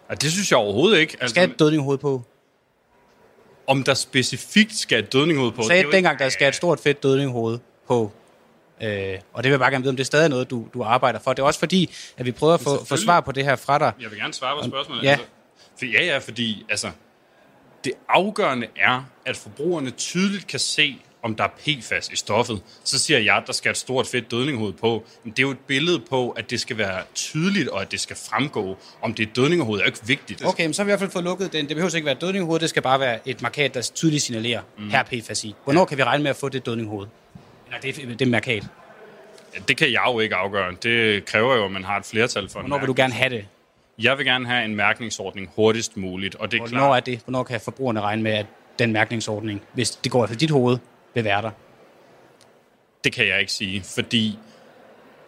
[0.09, 1.17] Ja, det synes jeg overhovedet ikke.
[1.21, 2.21] Altså, skal et dødningehoved på?
[3.67, 5.61] Om der specifikt skal et dødningehoved på?
[5.61, 8.11] Du sagde dengang, der skal et stort fedt dødningehoved på.
[8.81, 10.83] Øh, og det vil jeg bare gerne vide, om det er stadig noget, du, du
[10.83, 11.33] arbejder for.
[11.33, 13.79] Det er også fordi, at vi prøver at få, få svar på det her fra
[13.79, 13.91] dig.
[14.01, 15.03] Jeg vil gerne svare på spørgsmålet.
[15.03, 15.11] Ja.
[15.11, 15.25] Altså,
[15.79, 16.91] for ja, ja, fordi altså,
[17.83, 21.47] det afgørende er, at forbrugerne tydeligt kan se, om der er
[21.81, 25.03] PFAS i stoffet, så siger jeg, at der skal et stort fedt dødninghoved på.
[25.23, 27.99] Men det er jo et billede på, at det skal være tydeligt, og at det
[27.99, 28.77] skal fremgå.
[29.01, 30.45] Om det er dødninghoved, er jo ikke vigtigt.
[30.45, 31.67] Okay, men så har vi i hvert fald fået lukket den.
[31.67, 34.61] Det behøver ikke være et dødninghoved, det skal bare være et markat, der tydeligt signalerer,
[34.77, 34.89] mm.
[34.89, 35.55] her PFAS i.
[35.63, 37.07] Hvornår kan vi regne med at få det dødninghoved?
[37.67, 38.63] Eller det, det markat?
[39.67, 40.75] Det kan jeg jo ikke afgøre.
[40.83, 43.45] Det kræver jo, at man har et flertal for Hvornår vil du gerne have det?
[43.99, 46.35] Jeg vil gerne have en mærkningsordning hurtigst muligt.
[46.35, 47.19] Og det er Hvornår klart, er det?
[47.25, 48.45] Hvornår kan forbrugerne regne med, at
[48.79, 50.77] den mærkningsordning, hvis det går efter dit hoved,
[51.17, 51.51] vil være der?
[53.03, 54.39] Det kan jeg ikke sige, fordi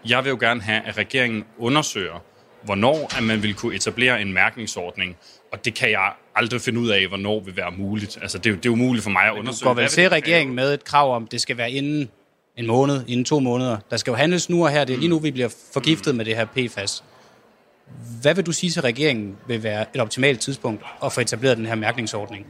[0.06, 2.24] jeg vil jo gerne have, at regeringen undersøger,
[2.64, 5.18] hvornår at man vil kunne etablere en mærkningsordning,
[5.52, 8.18] og det kan jeg aldrig finde ud af, hvornår vil være muligt.
[8.22, 9.70] Altså, det er, det er umuligt for mig at undersøge.
[9.70, 12.10] Du går vel til regeringen med et krav om, det skal være inden
[12.58, 13.78] en måned, inden to måneder.
[13.90, 14.86] Der skal jo handles nu og her.
[14.86, 17.04] Det er lige nu, vi bliver forgiftet med det her PFAS.
[18.22, 21.66] Hvad vil du sige til regeringen vil være et optimalt tidspunkt at få etableret den
[21.66, 22.46] her mærkningsordning?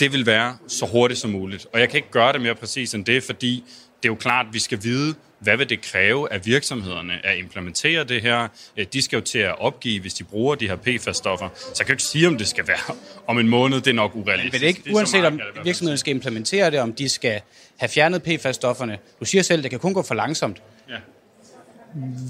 [0.00, 1.66] Det vil være så hurtigt som muligt.
[1.72, 3.64] Og jeg kan ikke gøre det mere præcis end det, fordi
[4.02, 7.38] det er jo klart, at vi skal vide, hvad vil det kræve af virksomhederne at
[7.38, 8.48] implementere det her?
[8.76, 11.48] Øh, De skal jo til at opgive, hvis de bruger de her PFAS-stoffer.
[11.56, 13.80] Så jeg kan jo ikke sige, om det skal være om en måned.
[13.80, 14.52] Det er nok urealistisk.
[14.52, 17.40] Men det ikke, Det uanset om virksomheden skal implementere det, om de skal
[17.76, 18.98] have fjernet PFAS-stofferne.
[19.20, 20.62] Du siger selv, at det kan kun gå for langsomt.
[20.88, 20.94] Ja.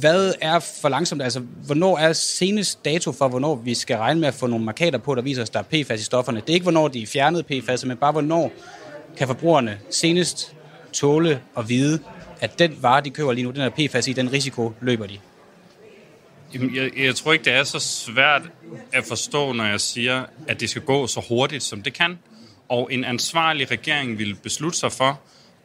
[0.00, 1.22] Hvad er for langsomt?
[1.22, 4.98] Altså, hvornår er senest dato for, hvornår vi skal regne med at få nogle markader
[4.98, 6.40] på, der viser os, der er PFAS i stofferne?
[6.40, 8.52] Det er ikke, hvornår de er fjernet PFAS, men bare, hvornår
[9.16, 10.54] kan forbrugerne senest
[10.92, 11.98] tåle at vide,
[12.40, 15.18] at den vare, de køber lige nu, den er PFAS i, den risiko løber de.
[16.54, 18.42] Jamen, Jeg, jeg tror ikke, det er så svært
[18.92, 22.18] at forstå, når jeg siger, at det skal gå så hurtigt, som det kan.
[22.68, 25.20] Og en ansvarlig regering vil beslutte sig for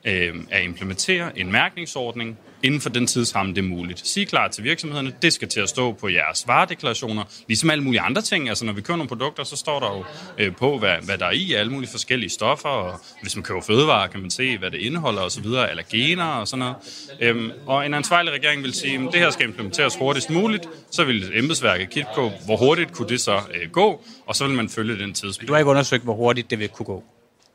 [0.05, 4.07] øh, at implementere en mærkningsordning inden for den tidsramme, det er muligt.
[4.07, 8.01] Sig klart til virksomhederne, det skal til at stå på jeres varedeklarationer, ligesom alle mulige
[8.01, 8.49] andre ting.
[8.49, 10.05] Altså når vi køber nogle produkter, så står der jo
[10.37, 13.61] øh, på, hvad, hvad der er i, alle mulige forskellige stoffer, og hvis man køber
[13.61, 16.75] fødevarer, kan man se, hvad det indeholder osv., allergener og sådan noget.
[17.21, 21.03] Øhm, og en ansvarlig regering vil sige, at det her skal implementeres hurtigst muligt, så
[21.03, 24.69] vil embedsværket kigge på, hvor hurtigt kunne det så øh, gå, og så vil man
[24.69, 25.47] følge den tidsplan.
[25.47, 27.03] Du har ikke undersøgt, hvor hurtigt det vil kunne gå.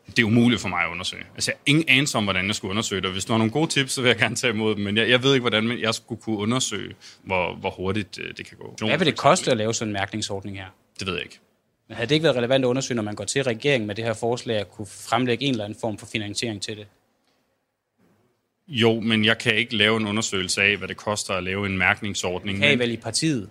[0.06, 1.24] Det er umuligt for mig at undersøge.
[1.34, 3.06] Altså, jeg har ingen anelse om, hvordan jeg skulle undersøge det.
[3.06, 4.84] Og hvis du har nogle gode tips, så vil jeg gerne tage imod dem.
[4.84, 8.46] Men jeg, jeg ved ikke, hvordan jeg skulle kunne undersøge, hvor, hvor hurtigt øh, det
[8.46, 8.76] kan gå.
[8.86, 10.66] Hvad vil det koste at lave sådan en mærkningsordning her?
[10.98, 11.38] Det ved jeg ikke.
[11.88, 14.04] Men havde det ikke været relevant at undersøge, når man går til regeringen med det
[14.04, 16.86] her forslag, at kunne fremlægge en eller anden form for finansiering til det?
[18.68, 21.78] Jo, men jeg kan ikke lave en undersøgelse af, hvad det koster at lave en
[21.78, 22.58] mærkningsordning.
[22.58, 23.48] Kan I Men- vel i partiet?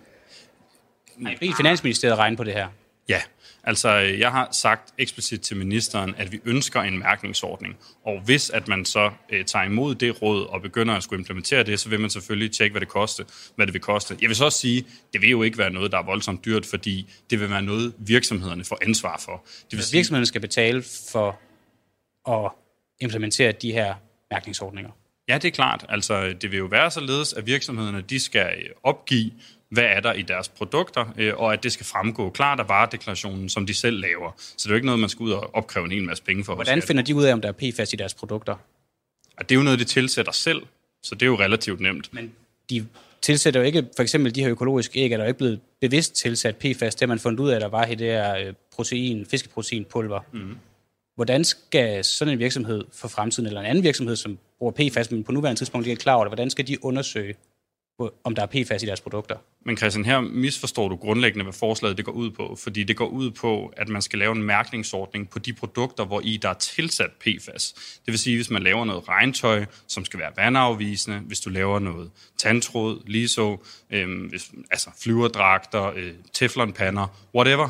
[1.17, 2.67] Nej, i Finansministeriet regne på det her.
[3.09, 3.21] Ja,
[3.63, 7.77] altså jeg har sagt eksplicit til ministeren, at vi ønsker en mærkningsordning.
[8.05, 11.63] Og hvis at man så øh, tager imod det råd og begynder at skulle implementere
[11.63, 14.17] det, så vil man selvfølgelig tjekke, hvad det, koste, hvad det vil koste.
[14.21, 16.65] Jeg vil så også sige, det vil jo ikke være noget, der er voldsomt dyrt,
[16.65, 19.43] fordi det vil være noget, virksomhederne får ansvar for.
[19.45, 21.39] Det vil Hvis sige, virksomheden skal betale for
[22.29, 22.51] at
[22.99, 23.95] implementere de her
[24.31, 24.91] mærkningsordninger.
[25.27, 25.85] Ja, det er klart.
[25.89, 28.49] Altså, det vil jo være således, at virksomhederne de skal
[28.83, 29.31] opgive,
[29.71, 33.49] hvad er der i deres produkter, øh, og at det skal fremgå klart af varedeklarationen,
[33.49, 34.31] som de selv laver.
[34.37, 36.43] Så det er jo ikke noget, man skal ud og opkræve en hel masse penge
[36.43, 36.55] for.
[36.55, 38.55] Hvordan finder de ud af, om der er PFAS i deres produkter?
[39.37, 40.61] Og det er jo noget, de tilsætter selv,
[41.03, 42.13] så det er jo relativt nemt.
[42.13, 42.31] Men
[42.69, 42.87] de
[43.21, 46.15] tilsætter jo ikke, for eksempel de her økologiske æg, er der jo ikke blevet bevidst
[46.15, 48.53] tilsat PFAS, det har man fundet ud af, at der var i det her øh,
[48.75, 50.19] protein, fiskeproteinpulver.
[50.31, 50.57] Mm.
[51.15, 55.23] Hvordan skal sådan en virksomhed for fremtiden, eller en anden virksomhed, som bruger PFAS, men
[55.23, 57.35] på nuværende tidspunkt ikke er klar over det, hvordan skal de undersøge,
[58.23, 59.35] om der er PFAS i deres produkter?
[59.65, 62.55] Men Christian, her misforstår du grundlæggende, hvad forslaget det går ud på.
[62.63, 66.21] Fordi det går ud på, at man skal lave en mærkningsordning på de produkter, hvor
[66.23, 67.73] i der er tilsat PFAS.
[68.05, 71.79] Det vil sige, hvis man laver noget regntøj, som skal være vandafvisende, hvis du laver
[71.79, 73.57] noget tandtråd, lige så,
[73.89, 77.69] øhm, hvis, altså flyverdragter, øh, teflonpander, whatever,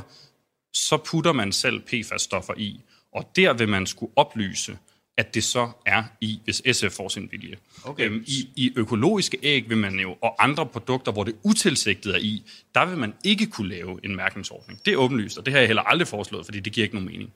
[0.73, 2.81] så putter man selv PFAS-stoffer i.
[3.13, 4.77] Og der vil man skulle oplyse,
[5.17, 7.55] at det så er i, hvis SF får sin vilje.
[7.83, 8.05] Okay.
[8.05, 12.19] Øhm, i, I økologiske æg vil man jo, og andre produkter, hvor det utilsigtet er
[12.19, 12.43] i,
[12.75, 14.79] der vil man ikke kunne lave en mærkningsordning.
[14.85, 17.09] Det er åbenlyst, og det har jeg heller aldrig foreslået, fordi det giver ikke nogen
[17.09, 17.33] mening.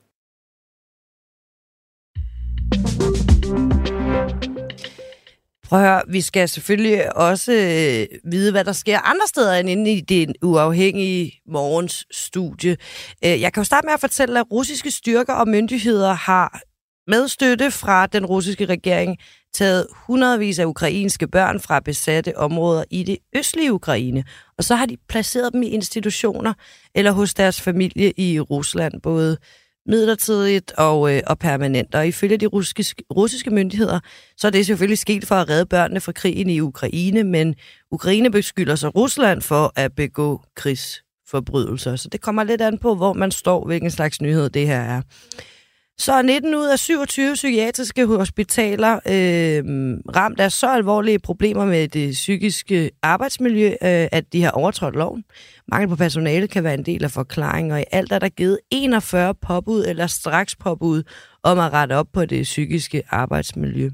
[5.69, 9.69] Prøv at høre, vi skal selvfølgelig også øh, vide, hvad der sker andre steder end
[9.69, 12.77] inde i det uafhængige morgens studie.
[13.25, 16.61] Øh, jeg kan jo starte med at fortælle, at russiske styrker og myndigheder har
[17.07, 19.17] med støtte fra den russiske regering
[19.53, 24.23] taget hundredvis af ukrainske børn fra besatte områder i det østlige Ukraine.
[24.57, 26.53] Og så har de placeret dem i institutioner
[26.95, 29.37] eller hos deres familie i Rusland, både
[29.85, 31.95] midlertidigt og, øh, og permanent.
[31.95, 33.99] Og ifølge de russiske, russiske myndigheder,
[34.37, 37.55] så er det selvfølgelig sket for at redde børnene fra krigen i Ukraine, men
[37.91, 41.95] Ukraine beskylder sig Rusland for at begå krigsforbrydelser.
[41.95, 45.01] Så det kommer lidt an på, hvor man står, hvilken slags nyhed det her er.
[45.99, 49.63] Så er 19 ud af 27 psykiatriske hospitaler øh,
[50.15, 55.23] ramt af så alvorlige problemer med det psykiske arbejdsmiljø, øh, at de har overtrådt loven.
[55.67, 58.59] Mangel på personale kan være en del af forklaringen, og i alt er der givet
[58.71, 61.03] 41 påbud eller straks påbud
[61.43, 63.89] om at rette op på det psykiske arbejdsmiljø.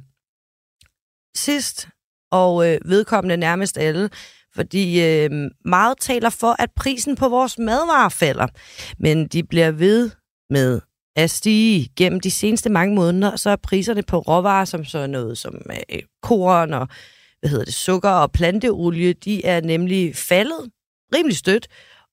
[1.36, 1.88] Sidst,
[2.32, 4.10] og øh, vedkommende nærmest alle,
[4.56, 5.32] fordi øh,
[5.66, 8.48] meget taler for, at prisen på vores madvarer falder,
[9.00, 10.12] men de bliver ved
[10.50, 10.82] med
[11.16, 15.38] at stige gennem de seneste mange måneder, så er priserne på råvarer som sådan noget
[15.38, 16.88] som øh, korn og
[17.40, 20.72] hvad hedder det, sukker og planteolie, de er nemlig faldet
[21.16, 21.68] rimelig stødt,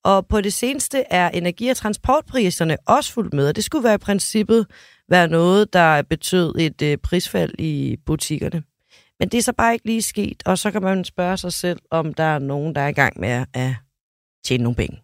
[0.04, 3.94] og på det seneste er energi- og transportpriserne også fuldt med, og det skulle være
[3.94, 4.66] i princippet
[5.08, 8.62] være noget, der betød et øh, prisfald i butikkerne.
[9.20, 11.78] Men det er så bare ikke lige sket, og så kan man spørge sig selv,
[11.90, 13.74] om der er nogen, der er i gang med at
[14.44, 14.98] tjene nogle penge.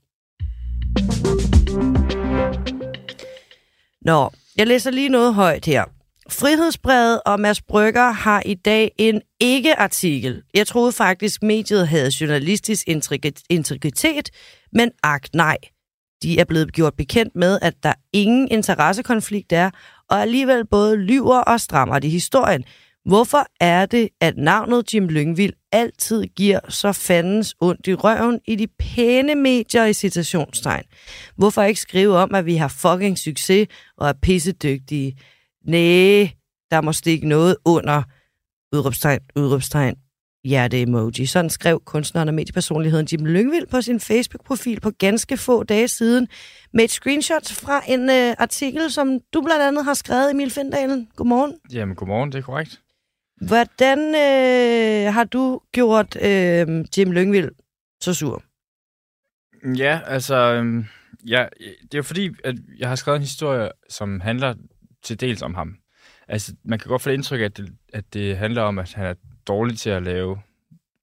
[4.05, 5.85] Nå, jeg læser lige noget højt her.
[6.31, 10.43] Frihedsbrevet og Mads Brygger har i dag en ikke-artikel.
[10.55, 12.88] Jeg troede faktisk, mediet havde journalistisk
[13.51, 14.31] integritet,
[14.73, 15.57] men ak nej.
[16.23, 19.71] De er blevet gjort bekendt med, at der ingen interessekonflikt er,
[20.11, 22.64] og alligevel både lyver og strammer de historien.
[23.05, 28.57] Hvorfor er det, at navnet Jim Lyngvild altid giver så fandens ondt i røven i
[28.57, 30.85] de pæne medier i citationstegn?
[31.37, 35.19] Hvorfor ikke skrive om, at vi har fucking succes og er pissedygtige?
[35.67, 36.31] Næh,
[36.71, 38.03] der må stikke noget under
[38.73, 39.97] udråbstegn, udråbstegn,
[40.45, 41.27] hjerte-emoji.
[41.27, 46.29] Sådan skrev kunstneren og mediepersonligheden Jim Lyngvild på sin Facebook-profil på ganske få dage siden
[46.73, 51.09] med et screenshot fra en øh, artikel, som du blandt andet har skrevet, Emil Findalen.
[51.17, 51.55] Godmorgen.
[51.73, 52.81] Jamen, godmorgen, det er korrekt.
[53.40, 57.51] Hvordan øh, har du gjort øh, Jim Lyngvild
[58.01, 58.42] så sur?
[59.77, 60.85] Ja, altså, øh,
[61.27, 61.47] ja,
[61.83, 64.55] det er jo fordi, at jeg har skrevet en historie, som handler
[65.03, 65.77] til dels om ham.
[66.29, 69.07] Altså, man kan godt få det indtryk, at det, at det handler om, at han
[69.07, 69.14] er
[69.47, 70.38] dårlig til at lave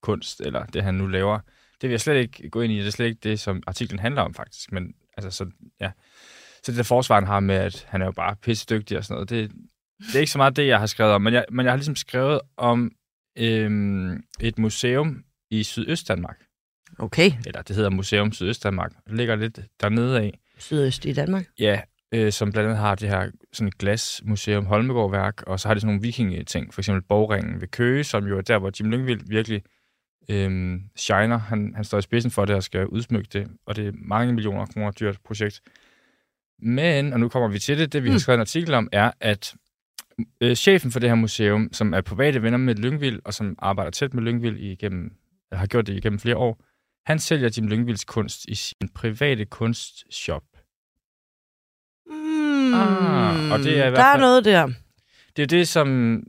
[0.02, 1.40] kunst, eller det, han nu laver.
[1.82, 2.80] Det vil jeg slet ikke gå ind i.
[2.80, 4.72] Det er slet ikke det, som artiklen handler om, faktisk.
[4.72, 5.92] Men altså, så, ja.
[6.64, 9.04] Så det der forsvar, han har med, at han er jo bare pisse dygtig og
[9.04, 9.52] sådan noget, det,
[10.08, 11.78] det er ikke så meget det, jeg har skrevet om, men jeg, men jeg har
[11.78, 12.92] ligesom skrevet om
[13.38, 16.38] øhm, et museum i Sydøst-Danmark.
[17.00, 17.32] Okay.
[17.46, 18.92] Eller det hedder Museum Sydøst-Danmark.
[19.08, 20.40] Det ligger lidt dernede af.
[20.58, 21.46] Sydøst i Danmark?
[21.60, 25.74] Ja, øh, som blandt andet har det her sådan et glasmuseum, Holmegårdværk, og så har
[25.74, 28.92] de sådan nogle vikingeting, for eksempel Borgringen ved Køge, som jo er der, hvor Jim
[28.92, 29.62] Lyngvild virkelig
[30.30, 31.38] øhm, shiner.
[31.38, 34.34] Han, han står i spidsen for det og skal udsmykke det, og det er mange
[34.34, 35.62] millioner kroner dyrt projekt.
[36.60, 38.20] Men, og nu kommer vi til det, det vi har mm.
[38.20, 39.56] skrevet en artikel om, er, at
[40.42, 43.92] øh, chefen for det her museum, som er private venner med Lyngvild, og som arbejder
[43.92, 45.12] tæt med Lyngvild igennem,
[45.52, 46.64] har gjort det igennem flere år,
[47.06, 50.44] han sælger Jim Lyngvilds kunst i sin private kunstshop.
[52.08, 54.70] Mm, ah, og det er i hvert fald, der er noget der.
[55.36, 56.20] Det er det, som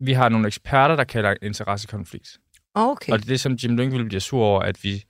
[0.00, 2.38] vi har nogle eksperter, der kalder interessekonflikt.
[2.74, 3.12] Okay.
[3.12, 5.04] Og det er det, som Jim Lyngvild bliver sur over, at vi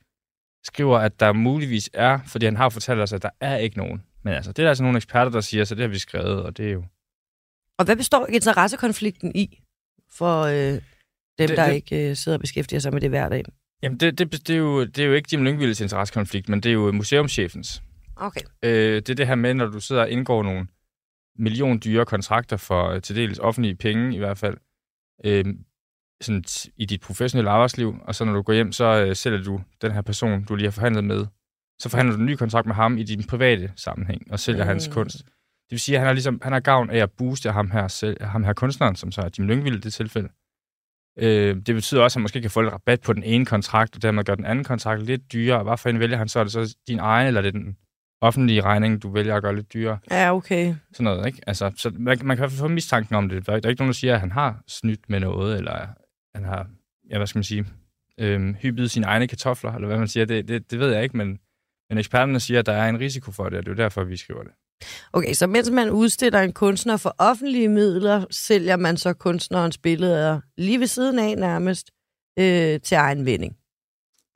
[0.64, 4.03] skriver, at der muligvis er, fordi han har fortalt os, at der er ikke nogen.
[4.22, 6.42] Men altså, det er der altså nogle eksperter, der siger, så det har vi skrevet,
[6.42, 6.85] og det er jo
[7.78, 9.62] og hvad består interessekonflikten i
[10.10, 10.80] for øh, dem,
[11.38, 13.44] det, der det, ikke øh, sidder og beskæftiger sig med det hver dag?
[13.82, 16.68] Jamen, det, det, det, er, jo, det er jo ikke Jim Lyngvilds interessekonflikt, men det
[16.68, 17.82] er jo museumschefens.
[18.16, 18.40] Okay.
[18.62, 20.66] Øh, det er det her med, når du sidder og indgår nogle
[21.38, 24.56] million dyre kontrakter for øh, til dels offentlige penge i hvert fald,
[25.24, 25.44] øh,
[26.20, 26.44] sådan
[26.76, 29.92] i dit professionelle arbejdsliv, og så når du går hjem, så øh, sælger du den
[29.92, 31.26] her person, du lige har forhandlet med,
[31.78, 34.68] så forhandler du en ny kontrakt med ham i din private sammenhæng, og sælger mm.
[34.68, 35.24] hans kunst.
[35.74, 38.22] Vil sige, at han har, ligesom, han har gavn af at booste ham her, selv,
[38.22, 40.28] ham her kunstneren, som så er Jim Lyngvild i det tilfælde.
[41.18, 43.96] Øh, det betyder også, at han måske kan få lidt rabat på den ene kontrakt,
[43.96, 45.62] og dermed gøre den anden kontrakt lidt dyrere.
[45.62, 46.40] Hvad for en vælger han så?
[46.40, 47.76] Er det så din egen, eller er det den
[48.20, 49.98] offentlige regning, du vælger at gøre lidt dyrere?
[50.10, 50.74] Ja, okay.
[50.92, 51.40] Sådan noget, ikke?
[51.46, 53.46] Altså, så man, man kan få mistanken om det.
[53.46, 55.87] Der er ikke nogen, der siger, at han har snydt med noget, eller
[56.34, 56.66] han har,
[57.10, 57.66] ja, hvad skal man sige,
[58.20, 60.26] øh, hyppet sine egne kartofler, eller hvad man siger.
[60.26, 61.38] Det, det, det ved jeg ikke, men,
[61.88, 64.04] men eksperterne siger, at der er en risiko for det, og det er jo derfor,
[64.04, 64.52] vi skriver det.
[65.12, 70.40] Okay, så mens man udstiller en kunstner for offentlige midler, sælger man så kunstnerens billeder
[70.56, 71.90] lige ved siden af nærmest
[72.38, 73.56] øh, til egen vinding.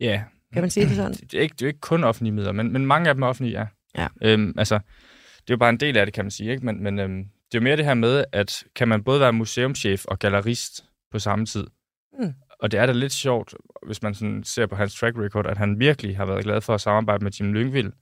[0.01, 0.23] Ja.
[0.53, 1.13] Kan man sige det sådan?
[1.13, 3.27] Det er ikke, det er ikke kun offentlige midler, men, men mange af dem er
[3.27, 3.67] offentlige, ja.
[4.03, 4.09] ja.
[4.23, 4.75] Øhm, altså,
[5.35, 6.51] det er jo bare en del af det, kan man sige.
[6.51, 6.67] Ikke?
[6.67, 9.33] Men, men øhm, det er jo mere det her med, at kan man både være
[9.33, 11.67] museumschef og gallerist på samme tid.
[12.19, 12.35] Mm.
[12.61, 13.55] Og det er da lidt sjovt,
[13.87, 16.75] hvis man sådan ser på hans track record, at han virkelig har været glad for
[16.75, 17.93] at samarbejde med Jim Lyngvild,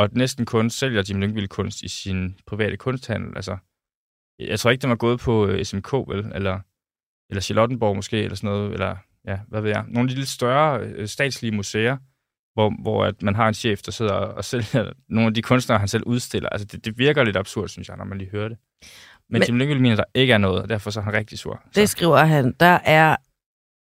[0.00, 3.36] og næsten kun sælger Jim Lyngvild kunst i sin private kunsthandel.
[3.36, 3.56] Altså,
[4.38, 6.32] jeg tror ikke, den var gået på øh, SMK, vel?
[6.34, 6.60] Eller,
[7.30, 8.96] eller Charlottenborg måske, eller sådan noget, eller
[9.26, 9.84] ja, hvad ved jeg.
[9.88, 11.96] Nogle af de lidt større øh, statslige museer,
[12.54, 15.78] hvor, hvor at man har en chef, der sidder og sælger nogle af de kunstnere,
[15.78, 16.48] han selv udstiller.
[16.48, 18.58] Altså, det, det virker lidt absurd, synes jeg, når man lige hører det.
[19.28, 21.38] Men, Men Tim Lyngvild mener, der ikke er noget, og derfor så er han rigtig
[21.38, 21.62] sur.
[21.64, 21.80] Så.
[21.80, 22.54] Det skriver han.
[22.60, 23.16] Der er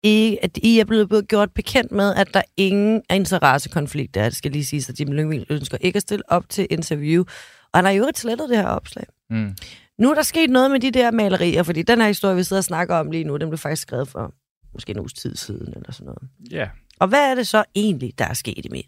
[0.04, 4.24] ikke, at I er blevet gjort bekendt med, at der ingen interessekonflikt er.
[4.24, 7.24] Det skal lige sige, at Jim Lyngvild ønsker ikke at stille op til interview.
[7.72, 9.06] Og han har jo ikke slettet det her opslag.
[9.30, 9.56] Mm.
[9.98, 12.60] Nu er der sket noget med de der malerier, fordi den her historie, vi sidder
[12.60, 14.34] og snakker om lige nu, den blev faktisk skrevet for
[14.74, 16.30] måske en uges tid siden, eller sådan noget.
[16.52, 16.58] Ja.
[16.58, 16.70] Yeah.
[17.00, 18.86] Og hvad er det så egentlig, der er sket i mit?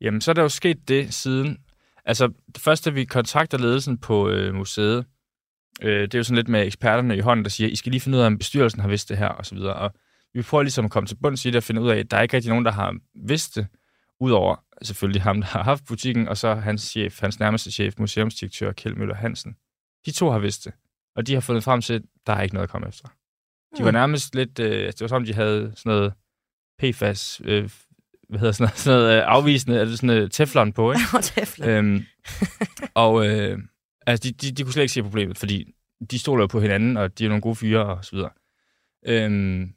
[0.00, 1.58] Jamen, så er der jo sket det siden...
[2.04, 5.04] Altså, det første, vi kontakter ledelsen på øh, museet,
[5.82, 8.00] øh, det er jo sådan lidt med eksperterne i hånden, der siger, I skal lige
[8.00, 9.74] finde ud af, om bestyrelsen har vidst det her, og så videre.
[9.74, 9.92] Og
[10.34, 12.16] vi prøver ligesom at komme til bunds i det og finde ud af, at der
[12.16, 13.66] er ikke rigtig nogen, der har vidst det,
[14.20, 18.72] udover selvfølgelig ham, der har haft butikken, og så hans chef, hans nærmeste chef, museumsdirektør
[18.72, 19.56] Kjeld Møller Hansen.
[20.06, 20.72] De to har vidst det,
[21.16, 23.08] og de har fundet frem til, at der er ikke noget at komme efter.
[23.78, 23.94] De var mm.
[23.94, 26.12] nærmest lidt, øh, det var som de havde sådan noget
[26.78, 27.70] PFAS, øh,
[28.28, 31.04] hvad hedder sådan noget, sådan noget øh, afvisende, eller sådan noget teflon på, ikke?
[31.22, 31.68] teflon.
[31.68, 32.04] Øhm,
[32.94, 33.58] og øh,
[34.06, 35.74] altså, de, de, de kunne slet ikke se problemet, fordi
[36.10, 38.30] de stoler jo på hinanden, og de er nogle gode fyre og så videre.
[39.06, 39.74] Øhm,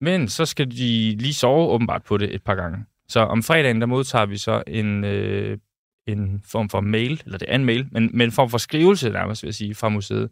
[0.00, 2.84] men så skal de lige sove åbenbart på det et par gange.
[3.08, 5.58] Så om fredagen, der modtager vi så en, øh,
[6.06, 9.10] en form for mail, eller det er en mail, men, men en form for skrivelse
[9.10, 10.30] nærmest, vil jeg sige, fra museet,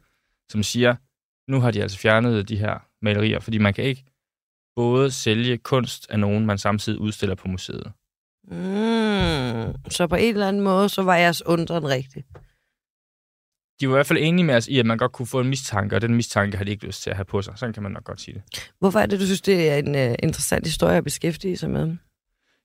[0.48, 0.96] som siger,
[1.50, 4.04] nu har de altså fjernet de her malerier, fordi man kan ikke
[4.76, 7.92] både sælge kunst af nogen, man samtidig udstiller på museet.
[8.44, 12.24] Mm, så på en eller anden måde, så var jeres undren rigtig.
[13.80, 15.48] De var i hvert fald enige med os i, at man godt kunne få en
[15.48, 17.52] mistanke, og den mistanke har de ikke lyst til at have på sig.
[17.56, 18.72] Sådan kan man nok godt sige det.
[18.78, 21.96] Hvorfor er det, du synes, det er en uh, interessant historie at beskæftige sig med?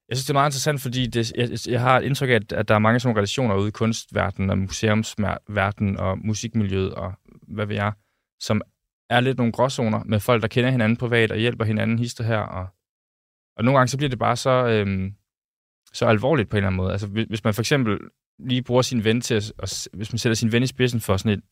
[0.09, 2.67] Jeg synes, det er meget interessant, fordi det, jeg, jeg har et indtryk af, at
[2.67, 7.13] der er mange sådan relationer ude i kunstverdenen og museumsverdenen og musikmiljøet og
[7.47, 7.93] hvad ved jeg,
[8.39, 8.61] som
[9.09, 12.37] er lidt nogle gråzoner med folk, der kender hinanden privat og hjælper hinanden hister her.
[12.37, 12.67] Og,
[13.57, 15.13] og nogle gange så bliver det bare så, øhm,
[15.93, 16.91] så alvorligt på en eller anden måde.
[16.91, 17.99] Altså hvis man for eksempel
[18.39, 21.17] lige bruger sin ven til at, og, hvis man sætter sin ven i spidsen for
[21.17, 21.43] sådan et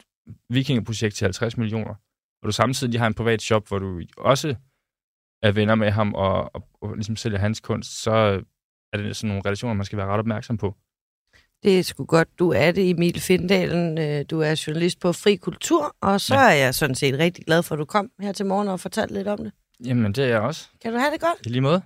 [0.49, 1.93] vikingeprojekt til 50 millioner,
[2.41, 4.55] og du samtidig har en privat shop, hvor du også
[5.43, 8.11] er venner med ham og, og, og ligesom sælger hans kunst, så
[8.93, 10.75] er det sådan nogle relationer, man skal være ret opmærksom på.
[11.63, 12.39] Det er sgu godt.
[12.39, 13.97] Du er det, Emil Findalen.
[13.97, 16.41] Øh, du er journalist på Fri Kultur, og så ja.
[16.41, 19.13] er jeg sådan set rigtig glad for, at du kom her til morgen og fortalte
[19.13, 19.51] lidt om det.
[19.85, 20.69] Jamen, det er jeg også.
[20.81, 21.45] Kan du have det godt?
[21.45, 21.81] I lige måde.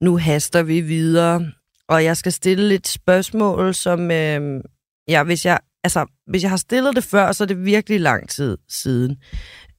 [0.00, 1.52] Nu haster vi videre,
[1.88, 4.60] og jeg skal stille et spørgsmål, som øh,
[5.08, 8.28] ja, hvis jeg, altså, hvis jeg har stillet det før, så er det virkelig lang
[8.28, 9.10] tid siden.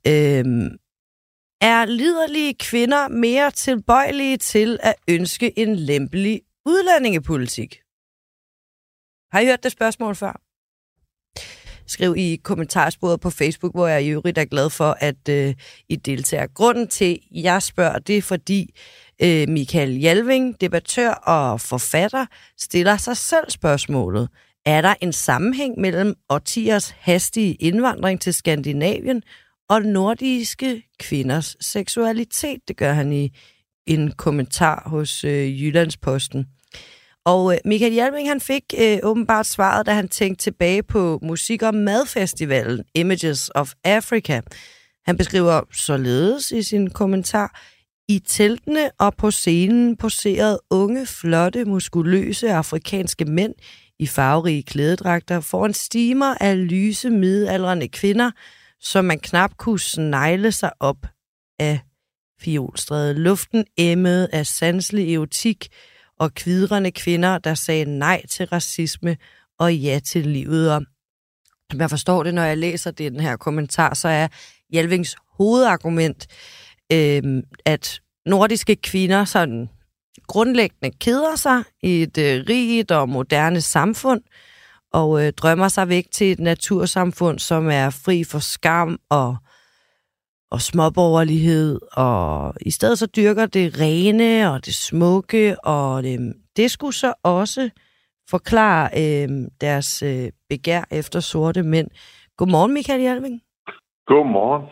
[0.07, 0.71] Øh,
[1.61, 7.79] er liderlige kvinder mere tilbøjelige til at ønske en lempelig udlændingepolitik?
[9.31, 10.41] Har I hørt det spørgsmål før?
[11.87, 15.55] Skriv i kommentarsporet på Facebook, hvor jeg i øvrigt er glad for, at øh,
[15.89, 16.47] I deltager.
[16.47, 18.75] Grunden til, at jeg spørger, det er fordi
[19.23, 22.25] øh, Michael Jalving, debattør og forfatter,
[22.57, 24.29] stiller sig selv spørgsmålet.
[24.65, 29.23] Er der en sammenhæng mellem årtiers hastige indvandring til Skandinavien
[29.69, 32.59] og nordiske kvinders seksualitet.
[32.67, 33.31] Det gør han i
[33.85, 36.45] en kommentar hos øh, Jyllandsposten.
[37.25, 41.61] Og øh, Michael Hjelming, han fik øh, åbenbart svaret, da han tænkte tilbage på musik-
[41.61, 44.41] og madfestivalen Images of Africa.
[45.05, 47.61] Han beskriver således i sin kommentar,
[48.09, 53.53] i teltene og på scenen poserede unge, flotte, muskuløse afrikanske mænd
[53.99, 58.31] i farverige klædedragter foran stimer af lyse midaldrende kvinder,
[58.79, 61.07] som man knap kunne snegle sig op
[61.59, 61.79] af
[62.39, 63.13] fiolstræde.
[63.13, 65.67] Luften emmede af sanselig erotik
[66.19, 69.17] og kvidrende kvinder, der sagde nej til racisme
[69.59, 70.71] og ja til livet.
[70.71, 70.81] Og
[71.73, 74.27] jeg forstår det, når jeg læser den her kommentar, så er
[74.69, 79.69] Hjalvings hovedargument, øh, Øhm, at nordiske kvinder sådan
[80.27, 84.21] grundlæggende keder sig i et øh, rigt og moderne samfund,
[84.93, 89.37] og øh, drømmer sig væk til et natursamfund, som er fri for skam og,
[90.51, 96.71] og småborgerlighed, og i stedet så dyrker det rene og det smukke, og det, det
[96.71, 97.69] skulle så også
[98.29, 99.29] forklare øh,
[99.61, 101.87] deres øh, begær efter sorte mænd.
[102.37, 103.41] Godmorgen, Michael Hjelming.
[104.07, 104.65] Godmorgen.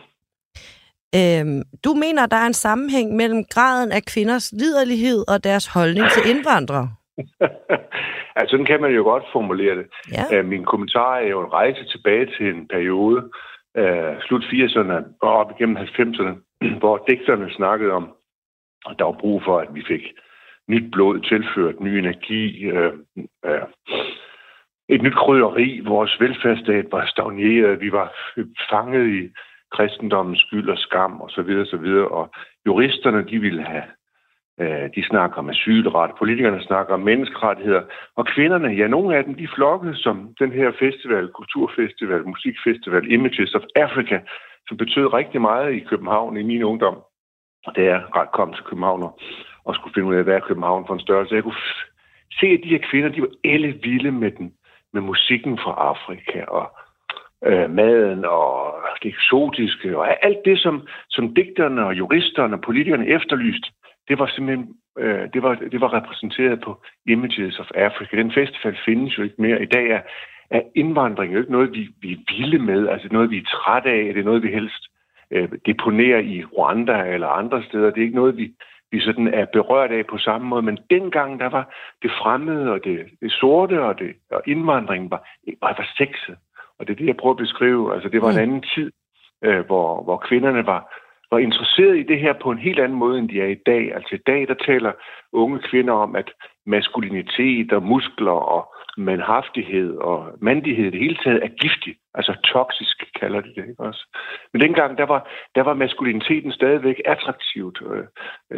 [1.16, 6.06] Øhm, du mener, der er en sammenhæng mellem graden af kvinders liderlighed og deres holdning
[6.10, 6.88] til indvandrere?
[8.36, 9.86] altså, sådan kan man jo godt formulere det.
[10.12, 10.40] Ja.
[10.40, 13.18] Uh, min kommentar er jo en rejse tilbage til en periode,
[13.80, 16.32] uh, slut 80'erne og op igennem 90'erne,
[16.80, 18.04] hvor digterne snakkede om,
[18.90, 20.02] at der var brug for, at vi fik
[20.68, 22.92] nyt blod tilført, ny energi, uh,
[23.48, 23.68] uh,
[24.88, 25.80] et nyt krydderi.
[25.84, 27.80] Vores velfærdsstat var stagneret.
[27.80, 28.08] Vi var
[28.70, 29.30] fanget i
[29.72, 31.22] kristendommens skyld og skam osv.
[31.22, 32.08] Og, så videre, så videre.
[32.08, 32.30] og
[32.66, 33.82] juristerne, de ville have
[34.60, 37.82] Øh, de snakker om asylret, politikerne snakker om menneskerettigheder,
[38.16, 43.54] og kvinderne, ja, nogle af dem, de flokkede som den her festival, kulturfestival, musikfestival, Images
[43.54, 44.20] of Africa,
[44.68, 46.96] som betød rigtig meget i København i min ungdom.
[47.66, 49.18] Og da jeg ret kom til København og,
[49.64, 51.62] og skulle finde ud af, hvad er København for en størrelse, jeg kunne
[52.40, 54.52] se, at de her kvinder, de var alle vilde med, den,
[54.92, 56.78] med musikken fra Afrika, og
[57.44, 63.06] øh, maden og det eksotiske, og alt det, som, som digterne og juristerne og politikerne
[63.06, 63.68] efterlyste
[64.08, 68.16] det var simpelthen øh, det, var, det var repræsenteret på Images of Africa.
[68.16, 69.62] Den festival findes jo ikke mere.
[69.62, 70.00] I dag er,
[70.50, 73.90] er indvandring jo ikke noget, vi, vi er vilde med, altså noget, vi er trætte
[73.90, 74.14] af.
[74.14, 74.84] Det er noget, vi helst
[75.30, 77.90] øh, deponerer i Rwanda eller andre steder.
[77.90, 78.52] Det er ikke noget, vi,
[78.90, 80.62] vi sådan er berørt af på samme måde.
[80.62, 85.28] Men dengang, der var det fremmede og det, det sorte og, det, og indvandringen var,
[85.60, 86.36] var, var sexet.
[86.78, 87.94] Og det er det, jeg prøver at beskrive.
[87.94, 88.42] Altså, det var en mm.
[88.42, 88.92] anden tid,
[89.44, 90.80] øh, hvor, hvor kvinderne var,
[91.30, 93.94] var interesseret i det her på en helt anden måde, end de er i dag.
[93.94, 94.92] Altså i dag, der taler
[95.32, 96.30] unge kvinder om, at
[96.66, 101.96] maskulinitet og muskler og mandhaftighed og mandighed det hele taget er giftig.
[102.14, 104.06] Altså toksisk kalder de det, ikke også?
[104.52, 108.04] Men dengang, der var, der var maskuliniteten stadigvæk attraktivt, øh,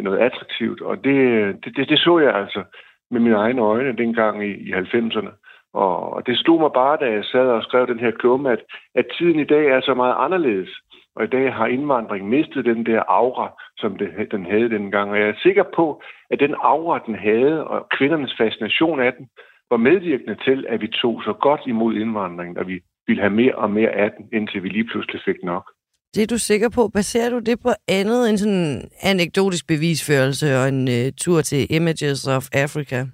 [0.03, 1.17] noget attraktivt, og det,
[1.63, 2.63] det, det, det så jeg altså
[3.11, 5.48] med mine egne øjne dengang i, i 90'erne.
[5.73, 8.61] Og, det stod mig bare, da jeg sad og skrev den her klumme, at,
[8.95, 10.69] at tiden i dag er så meget anderledes.
[11.15, 13.47] Og i dag har indvandring mistet den der aura,
[13.77, 15.11] som det, den havde dengang.
[15.11, 16.01] Og jeg er sikker på,
[16.31, 19.27] at den aura, den havde, og kvindernes fascination af den,
[19.71, 23.55] var medvirkende til, at vi tog så godt imod indvandringen, at vi ville have mere
[23.55, 25.71] og mere af den, indtil vi lige pludselig fik nok.
[26.15, 26.87] Det er du sikker på.
[26.87, 31.75] Baserer du det på andet end sådan en anekdotisk bevisførelse og en uh, tur til
[31.75, 33.05] Images of Africa?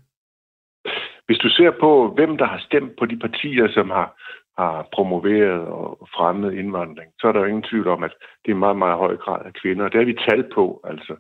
[1.26, 4.16] Hvis du ser på, hvem der har stemt på de partier, som har
[4.58, 8.14] har promoveret og fremmet indvandring, så er der jo ingen tvivl om, at
[8.46, 9.90] det er meget, meget høj grad af kvinder.
[9.90, 10.82] Det har vi tal på.
[10.84, 11.16] Altså,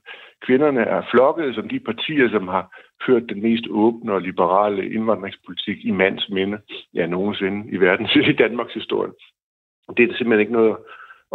[0.45, 5.85] kvinderne er flokket som de partier, som har ført den mest åbne og liberale indvandringspolitik
[5.85, 6.57] i mands minde,
[6.93, 9.11] ja, nogensinde i verden, i Danmarks historie.
[9.97, 10.77] Det er simpelthen ikke noget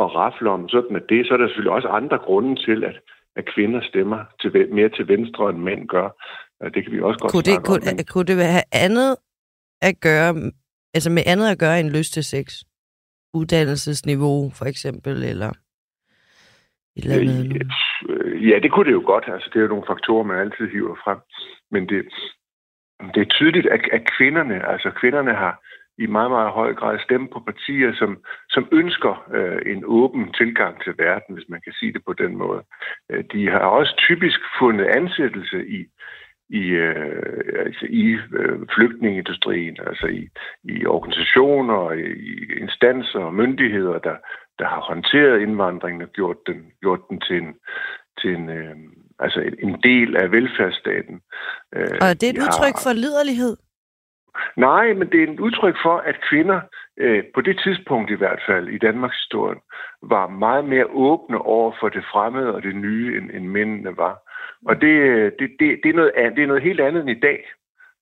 [0.01, 0.68] at rafle om.
[0.68, 3.01] Sådan at det, så er der selvfølgelig også andre grunde til, at,
[3.37, 6.09] at kvinder stemmer til, mere til venstre, end mænd gør.
[6.75, 7.97] Det kan vi også godt kunne det, kunne, om.
[7.97, 8.05] Men...
[8.05, 9.17] Kunne det have andet
[9.83, 10.51] at gøre
[10.95, 12.47] Altså med andet at gøre end lyst til sex?
[13.35, 15.51] Uddannelsesniveau, for eksempel, eller
[16.97, 17.63] et eller andet?
[18.09, 19.25] Øh, ja, det kunne det jo godt.
[19.29, 21.19] Altså, det er jo nogle faktorer, man altid hiver frem.
[21.71, 22.01] Men det,
[23.15, 25.55] det er tydeligt, at, at kvinderne, altså kvinderne har
[25.99, 30.83] i meget, meget høj grad stemt på partier, som, som ønsker øh, en åben tilgang
[30.85, 32.63] til verden, hvis man kan sige det på den måde.
[33.11, 35.81] Øh, de har også typisk fundet ansættelse i
[36.51, 40.29] i, øh, altså i øh, flygtningeindustrien, altså i,
[40.65, 44.17] i organisationer, i, i instanser og myndigheder, der,
[44.59, 47.55] der har håndteret indvandringen og gjort den, gjort den til en,
[48.21, 48.77] til en, øh,
[49.19, 51.21] altså en del af velfærdsstaten.
[51.77, 52.83] Øh, og er det et udtryk har...
[52.85, 53.57] for liderlighed?
[54.57, 56.61] Nej, men det er et udtryk for, at kvinder
[56.97, 59.59] øh, på det tidspunkt i hvert fald i Danmarks historie
[60.03, 64.30] var meget mere åbne over for det fremmede og det nye, end, end mændene var.
[64.66, 64.95] Og det,
[65.38, 67.53] det, det, det, er noget, det er noget helt andet end i dag.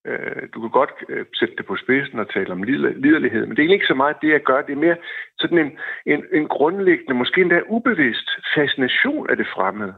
[0.06, 3.64] Øh, du kan godt øh, sætte det på spidsen og tale om liderlighed, men det
[3.64, 4.62] er ikke så meget det, jeg gør.
[4.62, 4.96] Det er mere
[5.38, 9.94] sådan en, en, en grundlæggende, måske endda ubevidst fascination af det fremmede.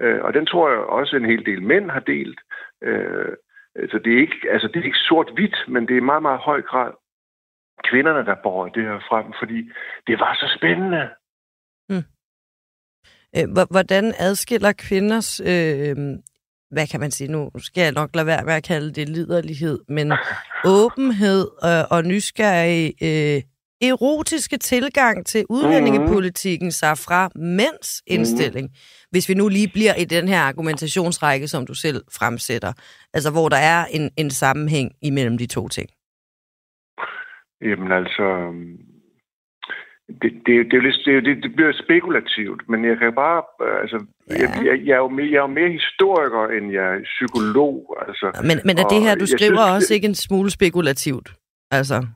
[0.00, 2.40] Øh, og den tror jeg også en hel del mænd har delt.
[3.90, 6.38] Så det er ikke, altså det er ikke sort-hvidt, men det er i meget, meget
[6.38, 6.92] høj grad
[7.84, 9.70] kvinderne, der bor det her frem, fordi
[10.06, 11.08] det var så spændende.
[13.36, 15.96] Øh, hvordan adskiller kvinders, øh,
[16.70, 19.78] hvad kan man sige nu, skal jeg nok lade være med at kalde det liderlighed,
[19.88, 20.12] men
[20.80, 23.42] åbenhed og, og nysgerrig øh,
[23.88, 28.14] erotiske tilgang til udlændingepolitikken sig fra mænds mhm.
[28.14, 28.70] indstilling,
[29.10, 32.72] hvis vi nu lige bliver i den her argumentationsrække, som du selv fremsætter,
[33.14, 35.88] altså hvor der er en, en sammenhæng imellem de to ting?
[37.62, 38.52] Jamen altså,
[40.08, 43.42] det, det, det, det, det, det bliver spekulativt, men jeg kan bare...
[43.82, 43.98] Altså,
[44.30, 44.34] ja.
[44.40, 47.96] jeg, jeg, jeg, er jo mere, jeg er jo mere historiker, end jeg er psykolog.
[48.08, 51.28] Altså, men, men er det her, du skriver, synes, også ikke en smule spekulativt?
[51.70, 52.06] Altså...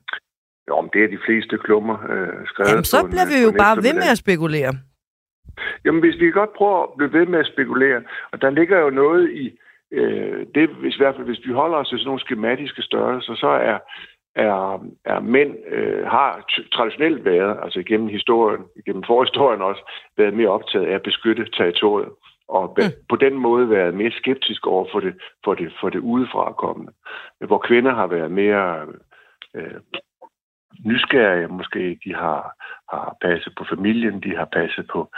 [0.69, 3.77] Jo, men det er de fleste klummer øh, skrevet Jamen, så bliver vi jo bare
[3.77, 4.73] ved med at spekulere.
[5.85, 8.79] Jamen, hvis vi kan godt prøve at blive ved med at spekulere, og der ligger
[8.79, 9.45] jo noget i
[9.93, 13.35] øh, det, hvis, i hvert fald hvis vi holder os til sådan nogle skematiske størrelser,
[13.35, 13.79] så er
[14.39, 19.83] er, er mænd øh, har traditionelt været, altså gennem historien, gennem forhistorien også,
[20.17, 22.09] været mere optaget af at beskytte territoriet
[22.49, 22.85] og mm.
[23.09, 25.15] på den måde været mere skeptisk over for det,
[25.45, 26.93] for det, for det udefra kommende.
[27.47, 28.87] Hvor kvinder har været mere
[29.55, 29.81] øh,
[30.85, 32.55] nysgerrige, måske de har,
[32.93, 35.11] har passet på familien, de har passet på...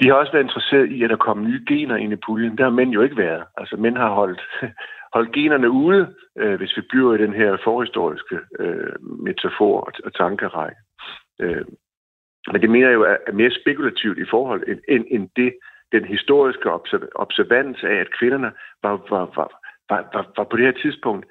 [0.00, 2.56] De har også været interesseret i, at der kommer nye gener ind i puljen.
[2.56, 3.44] Det har mænd jo ikke været.
[3.56, 4.42] Altså mænd har holdt,
[5.14, 10.14] holdt generne ude, øh, hvis vi bliver i den her forhistoriske øh, metafor og, og
[10.14, 10.80] tankerække.
[11.40, 11.64] Øh,
[12.52, 15.54] men det mener jeg jo er mere spekulativt i forhold end, end, end det,
[15.92, 16.70] den historiske
[17.14, 18.52] observans af, at kvinderne
[18.82, 19.48] var, var, var,
[19.90, 21.26] var, var, var på det her tidspunkt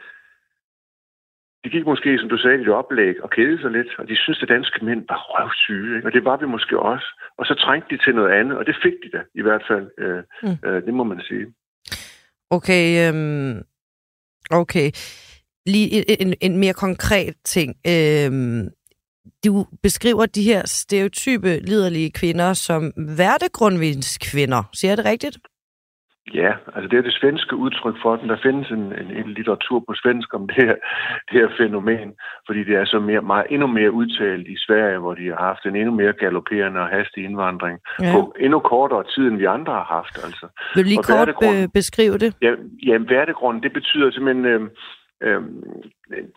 [1.64, 4.16] de gik måske, som du sagde, i et oplæg og kædede sig lidt, og de
[4.16, 6.08] synes, at danske mænd var røvsyge, ikke?
[6.08, 7.08] og det var vi måske også.
[7.38, 9.90] Og så trængte de til noget andet, og det fik de da i hvert fald.
[9.98, 10.70] Øh, mm.
[10.70, 11.46] øh, det må man sige.
[12.50, 13.62] Okay, øhm,
[14.52, 14.91] okay.
[15.66, 17.76] Lige en, en, mere konkret ting.
[17.88, 18.70] Øhm,
[19.45, 24.64] du beskriver de her stereotype liderlige kvinder som værtegrundvindskvinder.
[24.74, 25.38] Siger jeg det rigtigt?
[26.34, 28.30] Ja, altså det er det svenske udtryk for den.
[28.30, 30.76] Der findes en, en, en litteratur på svensk om det her,
[31.32, 32.13] det her fænomen,
[32.47, 35.65] fordi det er så mere, meget, endnu mere udtalt i Sverige, hvor de har haft
[35.65, 38.11] en endnu mere galopperende og hastig indvandring ja.
[38.13, 40.26] på endnu kortere tid, end vi andre har haft.
[40.26, 40.47] Altså.
[40.76, 42.36] Vil du lige og kort be- beskrive det?
[42.41, 42.51] Ja,
[42.88, 44.45] ja værtegrund, det betyder simpelthen...
[44.45, 44.61] Øh,
[45.24, 45.41] øh,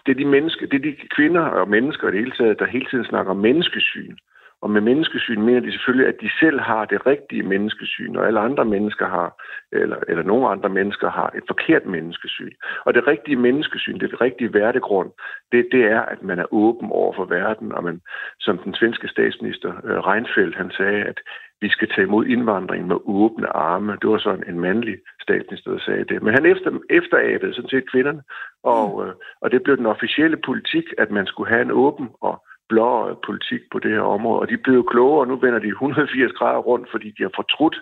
[0.07, 2.66] det er de mennesker, det er de kvinder og mennesker i det hele taget, der
[2.66, 4.16] hele tiden snakker om menneskesyn.
[4.65, 8.41] Og med menneskesyn mener de selvfølgelig, at de selv har det rigtige menneskesyn, og alle
[8.41, 9.43] andre mennesker har,
[9.73, 12.55] eller, eller nogle andre mennesker har et forkert menneskesyn.
[12.85, 15.11] Og det rigtige menneskesyn, det rigtige værdegrund,
[15.53, 18.01] det, det er, at man er åben over for verden, og man,
[18.41, 21.21] som den svenske statsminister uh, Reinfeldt, han sagde, at
[21.61, 23.99] vi skal tage imod indvandring med åbne arme.
[24.03, 26.23] Det var sådan en mandlig statsminister, der sagde det.
[26.23, 28.23] Men han efter, efterabede sådan set kvinderne,
[28.62, 32.45] og, uh, og det blev den officielle politik, at man skulle have en åben og
[32.75, 32.91] blå
[33.29, 34.41] politik på det her område.
[34.43, 37.77] Og de blev klogere, og nu vender de 180 grader rundt, fordi de har fortrudt,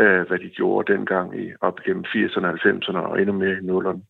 [0.00, 4.00] øh, hvad de gjorde dengang i, op gennem 80'erne, 90'erne og endnu mere i 0'erne.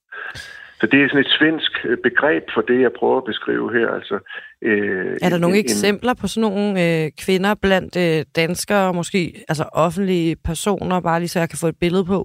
[0.81, 3.89] Så det er sådan et svensk øh, begreb for det, jeg prøver at beskrive her.
[3.99, 4.17] Altså,
[4.63, 9.21] øh, er der nogle en, eksempler på sådan nogle øh, kvinder blandt øh, danskere, måske
[9.49, 12.19] altså offentlige personer, bare lige så jeg kan få et billede på?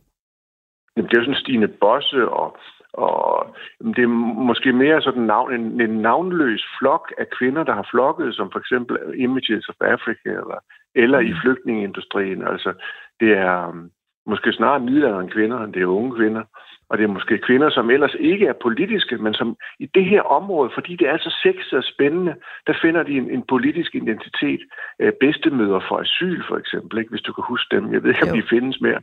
[0.95, 2.57] Jamen, det er jo sådan Stine Bosse og
[2.93, 3.55] og
[3.95, 4.07] det er
[4.49, 8.59] måske mere sådan navn, en, en navnløs flok af kvinder, der har flokket, som for
[8.59, 10.59] eksempel Images of Africa, eller,
[10.95, 11.37] eller i mm.
[11.41, 12.47] flygtningeindustrien.
[12.47, 12.73] Altså,
[13.19, 13.91] det er um,
[14.25, 16.43] måske snarere middelalderen kvinder, end det er unge kvinder.
[16.89, 20.21] Og det er måske kvinder, som ellers ikke er politiske, men som i det her
[20.21, 22.35] område, fordi det er så sexet og spændende,
[22.67, 24.61] der finder de en, en politisk identitet.
[24.99, 27.09] Øh, bedstemøder for asyl, for eksempel, ikke?
[27.09, 27.93] hvis du kan huske dem.
[27.93, 29.01] Jeg ved ikke, om de findes mere.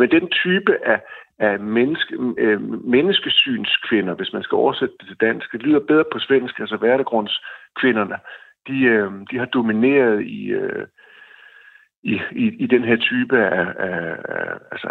[0.00, 1.00] Men den type af,
[1.38, 5.52] af menneske, øh, menneskesynskvinder, hvis man skal oversætte det til dansk.
[5.52, 8.16] Det lyder bedre på svensk, altså værdegrundskvinderne.
[8.68, 10.86] De, øh, de har domineret i, øh,
[12.12, 13.98] i, i, i den her type af, af,
[14.36, 14.88] af altså,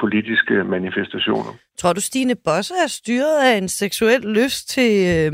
[0.00, 1.52] politiske manifestationer.
[1.80, 5.30] Tror du, Stine Bosse er styret af en seksuel lyst til øh,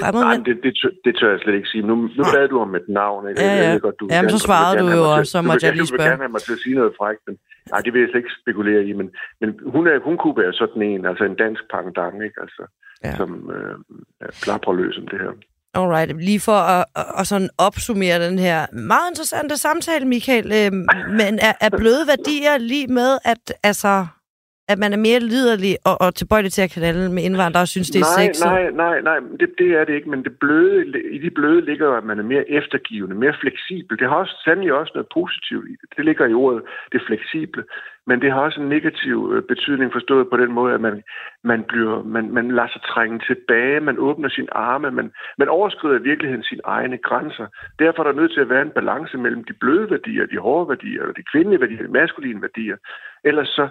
[0.00, 0.44] fremmede mænd?
[0.44, 1.82] Det, det, tør, det tør jeg slet ikke sige.
[1.90, 3.28] Nu, nu bad du om et navn.
[3.28, 3.40] Ikke?
[3.40, 3.62] Ja, ja.
[3.62, 5.98] Jeg ved godt, du Jamen, så svarede du jo, og så måtte jeg lige spørge.
[5.98, 7.34] Du vil gerne have mig til at sige noget frækt, men
[7.72, 8.92] nej, det vil jeg slet ikke spekulere i.
[9.00, 9.10] Men,
[9.40, 12.38] men hun, er, hun kunne være sådan en, altså en dansk pangdang, ikke?
[12.44, 12.62] Altså,
[13.04, 13.12] ja.
[13.16, 13.74] som øh,
[14.42, 15.32] plapper løs om det her.
[15.74, 16.84] Alright, lige for at,
[17.18, 20.52] at, sådan opsummere den her meget interessante samtale, Michael.
[20.52, 20.72] Øh,
[21.16, 24.06] men er, er bløde værdier lige med, at altså,
[24.72, 27.90] at man er mere liderlig og, og tilbøjelig til at kanale med indvandrere og synes,
[27.90, 28.46] det er nej, sexet?
[28.46, 30.78] Nej, nej, nej, det, det er det ikke, men det bløde,
[31.16, 33.98] i de bløde ligger jo, at man er mere eftergivende, mere fleksibel.
[33.98, 35.88] Det har også, sandelig også noget positivt i det.
[35.96, 36.62] Det ligger i ordet,
[36.92, 37.62] det fleksible.
[38.06, 41.02] Men det har også en negativ øh, betydning forstået på den måde, at man,
[41.44, 45.98] man, bliver, man, man lader sig trænge tilbage, man åbner sin arme, man, man overskrider
[45.98, 47.46] i virkeligheden sine egne grænser.
[47.78, 50.68] Derfor er der nødt til at være en balance mellem de bløde værdier, de hårde
[50.68, 52.76] værdier, eller de kvindelige værdier, de maskuline værdier.
[53.24, 53.68] Ellers så,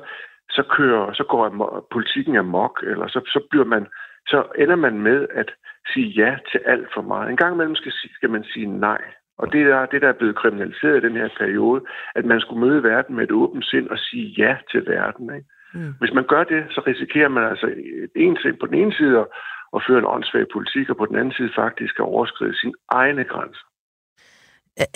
[0.49, 3.87] så kører, så går politikken amok, eller så, så bliver man,
[4.27, 5.51] så ender man med at
[5.93, 7.29] sige ja til alt for meget.
[7.29, 9.01] En gang imellem skal, skal man sige nej.
[9.37, 11.81] Og det er det, der er blevet kriminaliseret i den her periode,
[12.15, 15.35] at man skulle møde verden med et åbent sind og sige ja til verden.
[15.35, 15.47] Ikke?
[15.73, 15.93] Mm.
[15.99, 17.67] Hvis man gør det, så risikerer man altså
[18.15, 19.27] en ting på den ene side
[19.75, 23.23] at føre en åndssvag politik, og på den anden side faktisk at overskride sine egne
[23.23, 23.68] grænser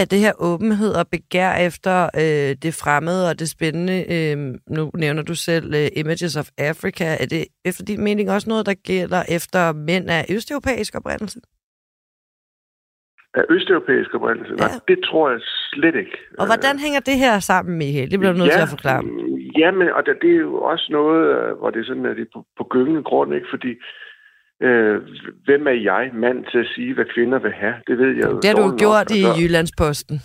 [0.01, 4.37] er det her åbenhed og begær efter øh, det fremmede og det spændende, øh,
[4.77, 8.65] nu nævner du selv øh, Images of Africa, er det efter din mening også noget,
[8.65, 11.39] der gælder efter mænd af østeuropæisk oprindelse?
[13.33, 14.53] Af østeuropæisk oprindelse?
[14.59, 14.67] Ja.
[14.67, 15.39] Nej, det tror jeg
[15.73, 16.17] slet ikke.
[16.39, 18.11] Og hvordan hænger det her sammen, Michael?
[18.11, 19.03] Det bliver du nødt ja, til at forklare.
[19.61, 22.15] Ja, men og det, det er jo også noget, øh, hvor det er sådan, at
[22.17, 23.47] det er på, på gyngende grund, ikke?
[23.53, 23.71] Fordi
[24.61, 25.01] Øh,
[25.45, 27.75] hvem er jeg, mand, til at sige, hvad kvinder vil have?
[27.87, 28.39] Det ved jeg jo.
[28.39, 29.33] Det har du gjort nok, i så...
[29.39, 30.21] Jyllandsposten.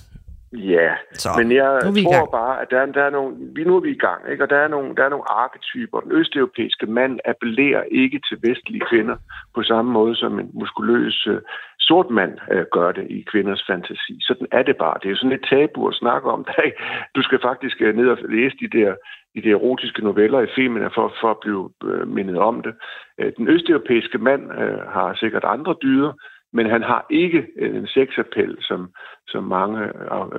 [0.52, 3.90] Ja, så, men jeg tror bare, at der, der er nogle, vi nu er vi
[3.90, 4.44] i gang, ikke?
[4.44, 6.00] og der er, nogle, der er nogle arketyper.
[6.00, 9.16] Den østeuropæiske mand appellerer ikke til vestlige kvinder
[9.54, 11.40] på samme måde som en muskuløs, øh,
[11.89, 14.14] sort mand øh, gør det i kvinders fantasi.
[14.20, 14.97] Sådan er det bare.
[15.01, 16.47] Det er jo sådan et tabu at snakke om.
[17.16, 18.91] Du skal faktisk øh, ned og læse de der,
[19.34, 22.74] de der erotiske noveller i Femina for, for at blive øh, mindet om det.
[23.20, 26.12] Øh, den østeuropæiske mand øh, har sikkert andre dyder,
[26.53, 28.80] men han har ikke øh, en sexappel, som,
[29.28, 29.80] som mange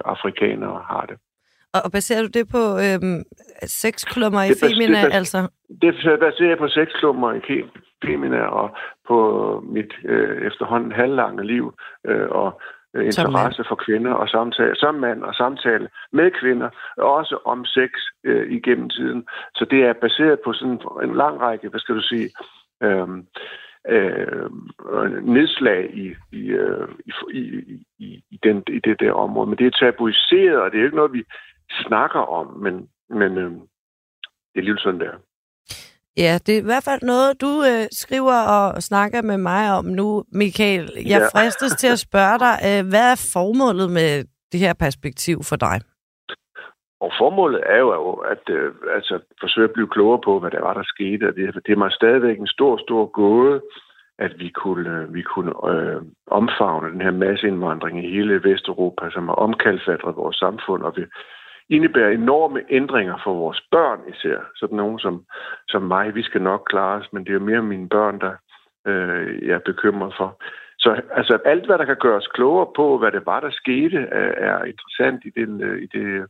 [0.06, 1.18] afrikanere har det.
[1.74, 3.24] Og baserer du det på øhm,
[3.64, 5.38] sexklummer i Femina, det, altså?
[5.82, 7.40] Det baserer jeg på sexklummer i
[8.06, 8.78] Femina og
[9.08, 9.18] på
[9.66, 11.74] mit øh, efterhånden halvlange liv
[12.06, 12.62] øh, og
[12.96, 17.90] øh, interesse for kvinder og samtale som mand og samtale med kvinder, også om sex
[18.24, 19.28] øh, igennem tiden.
[19.56, 22.30] Så det er baseret på sådan en lang række, hvad skal du sige,
[22.84, 23.08] øh,
[23.88, 24.50] øh,
[25.24, 26.88] nedslag i, i, øh,
[27.34, 27.42] i,
[28.00, 29.50] i, i, den, i det der område.
[29.50, 31.24] Men det er tabuiseret, og det er ikke noget, vi
[31.70, 33.52] snakker om, men, men øh,
[34.54, 35.12] det er lige sådan, der.
[36.24, 39.86] Ja, det er i hvert fald noget, du øh, skriver og snakker med mig om
[39.86, 40.86] nu, Michael.
[41.14, 41.28] Jeg ja.
[41.34, 44.12] fristes til at spørge dig, øh, hvad er formålet med
[44.52, 45.78] det her perspektiv for dig?
[47.02, 50.74] Og formålet er jo at øh, altså, forsøge at blive klogere på, hvad der var,
[50.74, 51.24] der skete.
[51.30, 53.62] Og det, det er mig stadigvæk en stor, stor gåde,
[54.26, 59.28] at vi kunne, øh, vi kunne øh, omfavne den her masseindvandring i hele Vesteuropa, som
[59.28, 61.04] har omkalfatret vores samfund, og vi
[61.70, 64.40] indebærer enorme ændringer for vores børn især.
[64.56, 65.26] Sådan nogen som,
[65.68, 68.34] som mig, vi skal nok klare os, men det er mere mine børn, der
[68.88, 70.42] øh, jeg er bekymret for.
[70.80, 73.98] Så altså, alt, hvad der kan gøre os klogere på, hvad det var, der skete,
[73.98, 76.28] er, er interessant i, den, øh, i, det,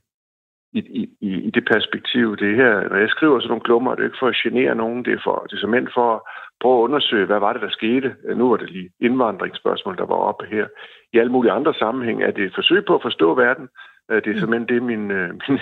[0.74, 0.80] i,
[1.22, 2.38] i, i det perspektiv.
[2.38, 5.06] Det her, når jeg skriver sådan nogle klummer, det er ikke for at genere nogen,
[5.06, 6.22] det er, for, det er som for at
[6.62, 8.16] prøve at undersøge, hvad var det, der skete.
[8.36, 10.68] Nu var det lige indvandringsspørgsmål, der var oppe her.
[11.14, 13.68] I alle mulige andre sammenhæng er det et forsøg på at forstå verden,
[14.16, 14.40] det er mm.
[14.40, 15.60] simpelthen det, min, øh, min,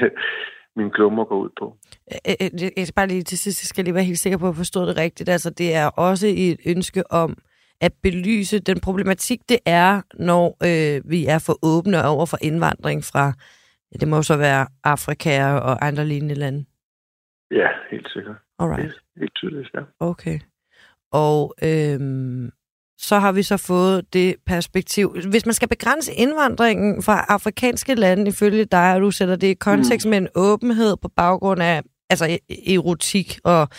[0.76, 1.78] min klummer går ud på.
[2.78, 4.56] Jeg skal bare lige til sidst, jeg skal lige være helt sikker på, at jeg
[4.56, 5.30] forstår det rigtigt.
[5.30, 7.38] Altså, det er også et ønske om
[7.82, 13.04] at belyse den problematik, det er, når øh, vi er for åbne over for indvandring
[13.04, 13.34] fra,
[14.00, 16.66] det må så være Afrika og andre lignende lande.
[17.52, 18.36] Ja, helt sikkert.
[18.60, 18.82] Alright.
[18.82, 19.80] Helt, helt tydeligt, ja.
[20.00, 20.40] Okay.
[21.12, 22.52] Og øhm,
[23.00, 25.16] så har vi så fået det perspektiv.
[25.30, 29.54] Hvis man skal begrænse indvandringen fra afrikanske lande, ifølge dig, og du sætter det i
[29.54, 30.10] kontekst mm.
[30.10, 33.70] med en åbenhed på baggrund af altså e- erotik, og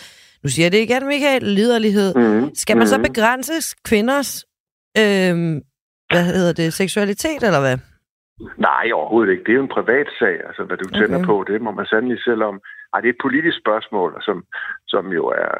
[0.43, 2.15] nu siger jeg det igen, Michael, liderlighed.
[2.15, 2.55] Mm.
[2.55, 2.89] Skal man mm.
[2.89, 4.45] så begrænse kvinders
[4.97, 5.61] øhm,
[6.09, 7.77] hvad hedder det, seksualitet, eller hvad?
[8.57, 9.43] Nej, overhovedet ikke.
[9.43, 10.99] Det er jo en privat sag, altså hvad du okay.
[10.99, 11.45] tænder på.
[11.47, 12.61] Det må man sandelig selv om.
[12.93, 14.45] Ej, det er et politisk spørgsmål, som,
[14.87, 15.51] som jo er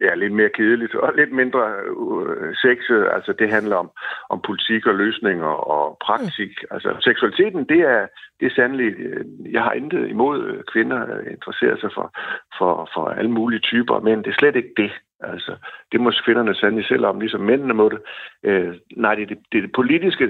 [0.00, 1.62] ja, lidt mere kedeligt og lidt mindre
[1.96, 3.08] uh, sexet.
[3.12, 3.90] Altså, det handler om,
[4.30, 6.52] om politik og løsninger og praktik.
[6.62, 6.68] Mm.
[6.70, 8.06] Altså, seksualiteten, det er,
[8.40, 8.90] det er sandelig...
[8.98, 11.00] Øh, jeg har intet imod øh, kvinder
[11.30, 12.12] interesserer sig for,
[12.58, 14.92] for, for alle mulige typer, men det er slet ikke det.
[15.22, 15.56] Altså,
[15.92, 18.00] det må kvinderne sandelig selv om, ligesom mændene må det.
[18.42, 20.26] Øh, nej, det, det, det, det politiske,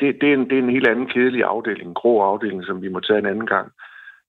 [0.00, 2.82] det, det, er en, det er en helt anden kedelig afdeling, en grå afdeling, som
[2.82, 3.72] vi må tage en anden gang.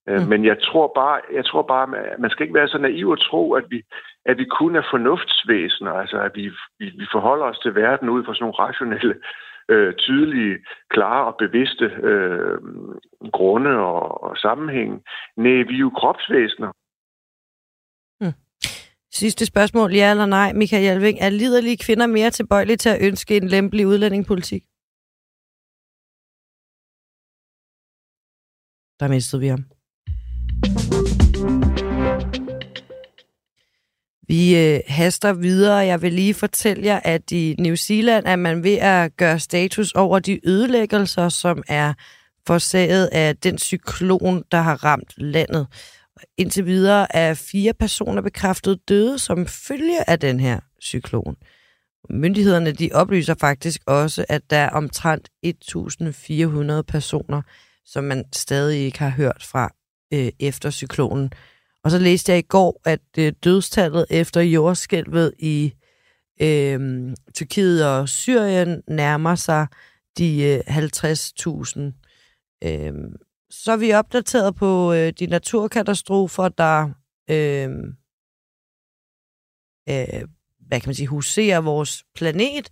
[0.10, 0.28] Øh, mm.
[0.28, 1.88] Men jeg tror bare, jeg tror bare,
[2.20, 3.84] man skal ikke være så naiv at tro, at vi,
[4.26, 8.24] at vi kun er fornuftsvæsener, altså at vi, vi, vi forholder os til verden ud
[8.24, 9.16] fra sådan nogle rationelle,
[9.70, 10.58] øh, tydelige,
[10.90, 12.58] klare og bevidste øh,
[13.32, 15.04] grunde og, og sammenhæng.
[15.38, 16.72] Nej, vi er jo kropsvæsener.
[19.16, 21.18] Sidste spørgsmål, ja eller nej, Michael Hjelving.
[21.22, 24.64] Er liderlige kvinder mere tilbøjelige til at ønske en lempelig udlændingepolitik?
[29.00, 29.66] Der mistede vi ham.
[34.28, 35.76] Vi øh, haster videre.
[35.76, 39.92] Jeg vil lige fortælle jer, at i New Zealand er man ved at gøre status
[39.92, 41.94] over de ødelæggelser, som er
[42.48, 45.68] forsaget af den cyklon, der har ramt landet.
[46.38, 51.36] Indtil videre er fire personer bekræftet døde som følge af den her cyklon.
[52.10, 57.42] Myndighederne de oplyser faktisk også, at der er omtrent 1.400 personer,
[57.86, 59.74] som man stadig ikke har hørt fra
[60.14, 61.32] øh, efter cyklonen.
[61.84, 65.74] Og så læste jeg i går, at øh, dødstallet efter jordskælvet i
[66.42, 69.68] øh, Tyrkiet og Syrien nærmer sig
[70.18, 71.80] de øh, 50.000.
[72.64, 72.94] Øh,
[73.50, 76.90] så er vi opdateret på øh, de naturkatastrofer, der
[77.30, 77.70] øh,
[79.90, 80.28] øh,
[80.68, 82.70] hvad kan man sige, huserer vores planet.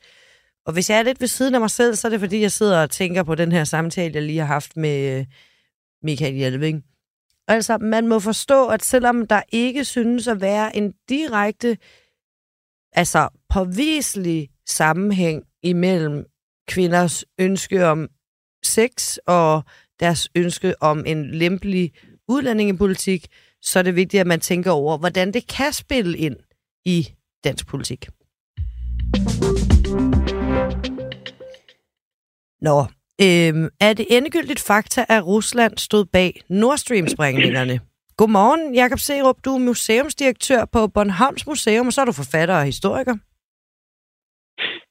[0.65, 2.51] Og hvis jeg er lidt ved siden af mig selv, så er det fordi, jeg
[2.51, 5.25] sidder og tænker på den her samtale, jeg lige har haft med øh,
[6.03, 6.83] Michael Hjelving.
[7.47, 11.77] Altså, man må forstå, at selvom der ikke synes at være en direkte,
[12.91, 16.25] altså påviselig sammenhæng imellem
[16.67, 18.09] kvinders ønske om
[18.63, 19.63] sex og
[20.03, 21.91] deres ønske om en lempelig
[22.27, 23.27] udlændingepolitik,
[23.61, 26.35] så er det vigtigt, at man tænker over, hvordan det kan spille ind
[26.85, 27.07] i
[27.43, 28.09] dansk politik.
[32.61, 32.79] Nå,
[33.21, 37.79] øhm, er det endegyldigt fakta, at Rusland stod bag Nord Stream-sprængningerne?
[38.17, 39.35] Godmorgen, Jakob Serup.
[39.45, 43.15] Du er museumsdirektør på Bornholms Museum, og så er du forfatter og historiker.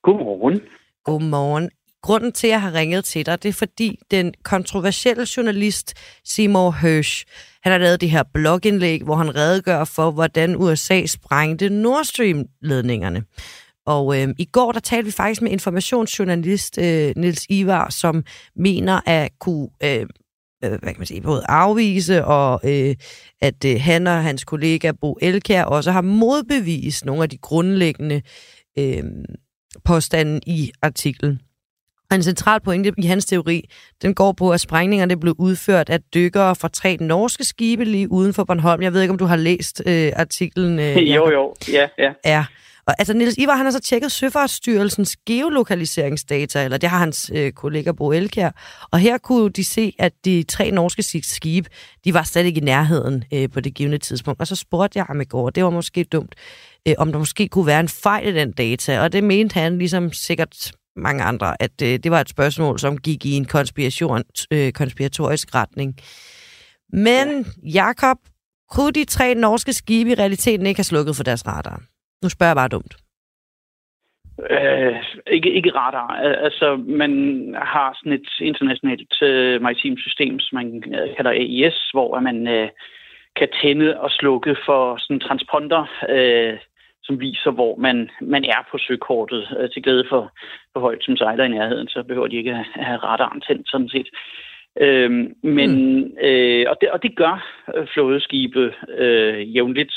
[0.02, 0.60] Godmorgen.
[1.04, 1.70] Godmorgen.
[2.02, 5.94] Grunden til, at jeg har ringet til dig, det er fordi den kontroversielle journalist
[6.24, 7.24] Seymour Hersh,
[7.62, 13.22] han har lavet det her blogindlæg, hvor han redegør for, hvordan USA sprængte Nord Stream-ledningerne.
[13.86, 18.24] Og øh, i går der talte vi faktisk med informationsjournalist øh, Nils Ivar, som
[18.56, 20.06] mener at kunne øh,
[20.64, 22.96] øh, hvad kan man sige, både afvise og øh,
[23.40, 28.22] at øh, han og hans kollega Bo Elkær også har modbevist nogle af de grundlæggende
[28.78, 29.04] øh,
[29.84, 31.40] påstande i artiklen.
[32.12, 33.68] Og en central pointe i hans teori,
[34.02, 38.34] den går på, at sprængningerne blev udført af dykkere fra tre norske skibe lige uden
[38.34, 38.82] for Bornholm.
[38.82, 40.78] Jeg ved ikke, om du har læst øh, artiklen.
[40.78, 41.54] Øh, jo, jo.
[41.72, 42.12] Ja, ja.
[42.24, 42.44] Ja.
[42.86, 47.52] Og altså, Niels Ivar, han har så tjekket Søfartsstyrelsens geolokaliseringsdata, eller det har hans øh,
[47.52, 48.50] kollega Bo Elkjær.
[48.90, 51.70] Og her kunne de se, at de tre norske skibe,
[52.04, 54.40] de var slet ikke i nærheden øh, på det givende tidspunkt.
[54.40, 56.34] Og så spurgte jeg ham i går, det var måske dumt,
[56.88, 59.00] øh, om der måske kunne være en fejl i den data.
[59.00, 62.98] Og det mente han, ligesom sikkert mange andre, at øh, det var et spørgsmål, som
[62.98, 64.22] gik i en konspiration,
[64.52, 65.96] øh, konspiratorisk retning.
[66.92, 68.18] Men Jakob,
[68.70, 71.82] kunne de tre norske skibe i realiteten ikke have slukket for deres radar?
[72.22, 72.94] Nu spørger jeg bare dumt.
[74.50, 76.08] Øh, ikke, ikke radar.
[76.46, 77.12] Altså, man
[77.58, 82.68] har sådan et internationalt uh, maritimt system, som man uh, kalder AIS, hvor man uh,
[83.36, 85.82] kan tænde og slukke for sådan transponder,
[86.14, 86.58] uh,
[87.02, 89.42] som viser, hvor man, man er på søkortet.
[89.58, 90.32] Uh, til glæde for,
[90.72, 93.88] for folk, som sejler i nærheden, så behøver de ikke at have radaren tændt, sådan
[93.88, 94.08] set.
[94.84, 95.10] Uh,
[95.58, 96.02] men, mm.
[96.02, 97.34] uh, og, det, og det gør
[97.94, 99.94] flådeskibe uh, jævnligt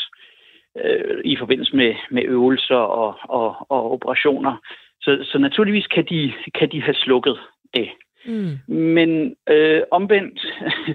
[0.84, 4.56] øh, i forbindelse med, med øvelser og, og, og operationer.
[5.01, 7.39] Så, så naturligvis kan de, kan de have slukket
[7.74, 7.89] det.
[8.26, 8.76] Mm.
[8.76, 10.39] Men øh, omvendt,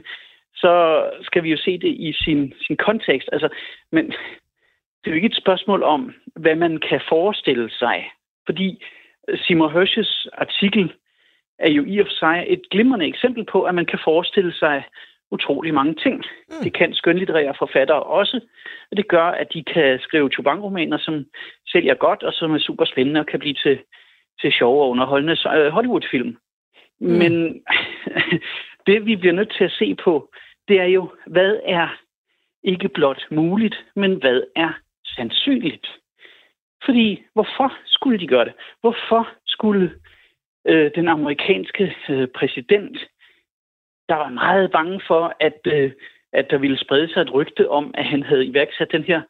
[0.63, 3.29] så skal vi jo se det i sin, sin kontekst.
[3.33, 3.49] Altså,
[3.93, 4.13] men
[5.01, 8.11] det er jo ikke et spørgsmål om, hvad man kan forestille sig.
[8.47, 8.85] Fordi
[9.35, 10.93] Simon Hershes artikel
[11.59, 14.83] er jo i og for sig et glimrende eksempel på, at man kan forestille sig
[15.31, 16.17] utrolig mange ting.
[16.49, 16.65] Mm.
[16.65, 18.41] Det kan skønlitterære forfattere også,
[18.91, 21.25] og det gør, at de kan skrive chubangromaner, som
[21.73, 23.79] sælger godt, og som er super spændende og kan blive til,
[24.41, 26.37] til sjove og underholdende øh, Hollywood-film.
[27.01, 27.09] Mm.
[27.09, 27.63] Men
[28.87, 30.31] det, vi bliver nødt til at se på,
[30.69, 31.89] det er jo, hvad er
[32.63, 34.73] ikke blot muligt, men hvad er
[35.17, 35.87] sandsynligt?
[36.85, 38.55] Fordi, hvorfor skulle de gøre det?
[38.81, 39.93] Hvorfor skulle
[40.67, 42.99] øh, den amerikanske øh, præsident
[44.11, 45.93] der var meget bange for, at, øh,
[46.33, 49.21] at der ville sprede sig et rygte om, at han havde iværksat den her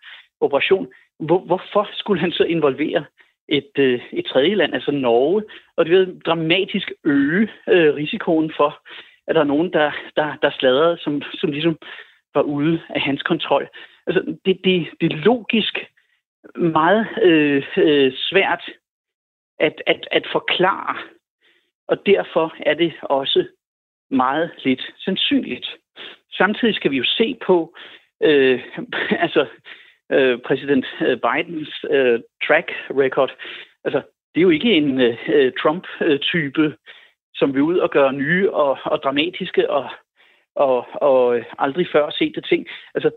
[0.40, 0.88] operation.
[1.18, 3.04] Hvor, hvorfor skulle han så involvere
[3.48, 5.42] et, øh, et tredje land, altså Norge,
[5.76, 8.70] og det vil dramatisk øge øh, risikoen for,
[9.26, 11.76] at der er nogen, der, der, der sladrede, som, som ligesom
[12.34, 13.68] var ude af hans kontrol.
[14.10, 15.78] Altså, det, det, det er logisk
[16.54, 18.62] meget øh, øh, svært
[19.58, 20.96] at, at, at forklare,
[21.88, 23.46] og derfor er det også
[24.10, 25.66] meget lidt sandsynligt.
[26.32, 27.76] Samtidig skal vi jo se på,
[28.22, 28.60] øh,
[29.24, 29.46] altså
[30.12, 33.32] øh, præsident øh, Bidens øh, track record.
[33.84, 34.02] Altså,
[34.34, 36.76] det er jo ikke en øh, øh, Trump-type,
[37.34, 39.90] som vil ud og gøre nye og, og dramatiske og,
[40.66, 42.66] og, og aldrig før set ting.
[42.94, 43.10] Altså,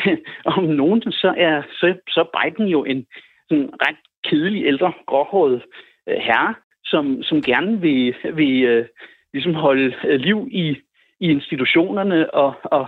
[0.56, 3.06] om nogen, så er så, så Biden jo en
[3.48, 5.62] sådan ret kedelig ældre gråhåret
[6.08, 8.86] øh, herre, som, som gerne vil, vil øh,
[9.32, 10.76] ligesom holde øh, liv i,
[11.20, 12.86] i institutionerne og, og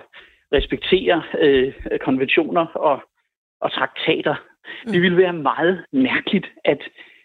[0.53, 3.03] respektere øh, konventioner og,
[3.61, 4.35] og traktater.
[4.87, 4.93] Mm.
[4.93, 6.81] Det ville være meget mærkeligt, at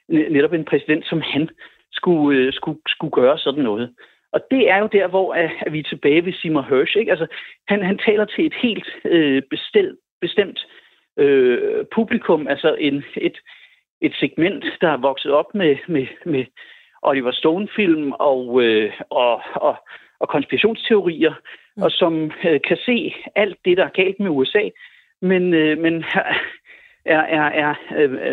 [0.10, 1.50] netop en præsident som han
[1.92, 3.96] skulle, øh, skulle, skulle gøre sådan noget.
[4.36, 6.98] Og det er jo der, hvor at vi er tilbage ved Simon Hirsch.
[6.98, 7.12] Ikke?
[7.12, 7.28] Altså,
[7.68, 10.68] han, han taler til et helt øh, bestel, bestemt
[11.18, 13.38] øh, publikum, altså en, et,
[14.02, 16.46] et segment, der er vokset op med, med, med
[17.02, 19.76] Oliver Stone-film og, øh, og, og,
[20.20, 21.34] og konspirationsteorier,
[21.78, 21.84] mm.
[21.84, 24.70] og som øh, kan se alt det, der er galt med USA,
[25.22, 25.94] men, øh, men
[27.16, 27.76] er, er, er,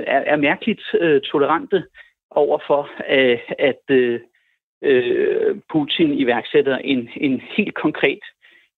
[0.07, 1.84] er, er mærkeligt øh, tolerante
[2.30, 4.20] over for, øh, at øh,
[4.82, 8.22] øh, Putin iværksætter en, en helt konkret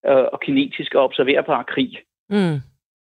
[0.06, 1.92] øh, og kinetisk og observerbar krig.
[2.30, 2.58] Mm.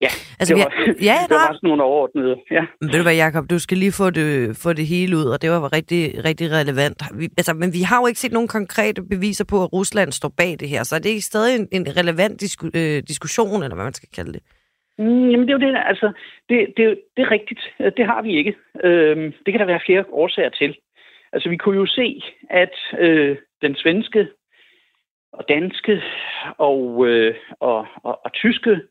[0.01, 2.35] Ja, altså, det, var, har, ja, det var sådan nogle overordnede.
[2.51, 2.63] Ja.
[2.81, 5.41] Men ved du hvad, Jacob, du skal lige få det, få det hele ud, og
[5.41, 6.97] det var rigtig, rigtig relevant.
[7.19, 10.31] Vi, altså, men vi har jo ikke set nogen konkrete beviser på, at Rusland står
[10.37, 13.89] bag det her, så er det stadig en, en relevant disku, øh, diskussion, eller hvad
[13.89, 14.41] man skal kalde det?
[14.99, 16.07] Mm, jamen, det er jo det, altså,
[16.49, 16.83] det, det,
[17.15, 17.61] det er rigtigt.
[17.97, 18.53] Det har vi ikke.
[18.83, 20.75] Øhm, det kan der være flere årsager til.
[21.33, 24.27] Altså, vi kunne jo se, at øh, den svenske
[25.31, 26.03] og danske
[26.57, 28.81] og, øh, og, og, og tyske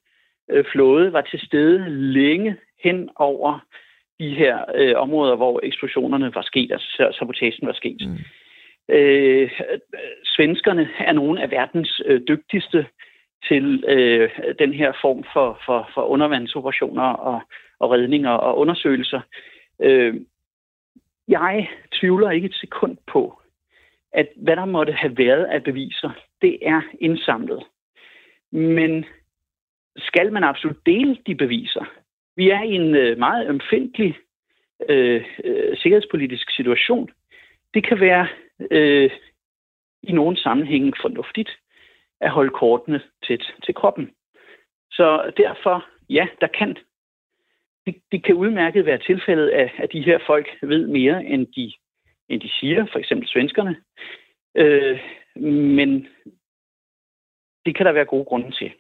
[0.50, 3.60] øh, flåde var til stede længe hen over
[4.20, 8.00] de her øh, områder, hvor eksplosionerne var sket, altså sabotagen var sket.
[8.00, 8.18] Mm.
[8.94, 9.50] Øh,
[10.24, 12.86] svenskerne er nogle af verdens øh, dygtigste
[13.48, 17.40] til øh, den her form for, for, for undervandsoperationer og,
[17.80, 19.20] og redninger og undersøgelser.
[19.82, 20.14] Øh,
[21.28, 23.40] jeg tvivler ikke et sekund på,
[24.12, 26.10] at hvad der måtte have været af beviser,
[26.42, 27.62] det er indsamlet.
[28.52, 29.04] Men
[29.96, 31.84] skal man absolut dele de beviser?
[32.36, 34.16] Vi er i en øh, meget ømfindelig
[34.88, 37.10] øh, øh, sikkerhedspolitisk situation.
[37.74, 38.28] Det kan være
[38.70, 39.10] øh,
[40.02, 41.50] i nogle sammenhænge fornuftigt
[42.20, 44.10] at holde kortene tæt til kroppen.
[44.90, 46.76] Så derfor, ja, der kan
[47.86, 51.72] det, det kan udmærket være tilfældet, at, at de her folk ved mere, end de,
[52.28, 53.76] end de siger, for eksempel svenskerne.
[54.56, 54.98] Øh,
[55.78, 56.06] men
[57.64, 58.70] det kan der være gode grunde til.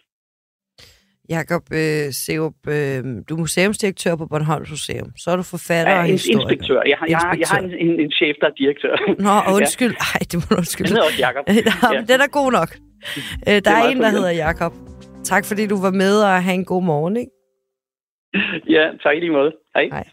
[1.28, 5.10] Jakob øh, Seup, øh, du er museumsdirektør på Bornholms Museum.
[5.16, 6.40] Så er du forfatter ja, og historiker.
[6.40, 6.82] Inspektør.
[6.86, 8.94] Jeg har, jeg har, jeg har en, en, en chef, der er direktør.
[9.26, 9.94] Nå, undskyld.
[10.00, 10.04] ja.
[10.14, 10.88] Ej, det må du undskylde.
[10.88, 11.44] Han hedder også Jakob.
[11.94, 12.00] ja.
[12.12, 12.70] Den er god nok.
[13.48, 14.72] Øh, der er, er en, der hedder Jakob.
[15.24, 17.16] Tak fordi du var med, og have en god morgen.
[17.16, 17.35] Ikke?
[18.68, 19.52] Ja, tak i lige måde.
[19.74, 19.88] Hej.
[19.92, 20.04] Hej.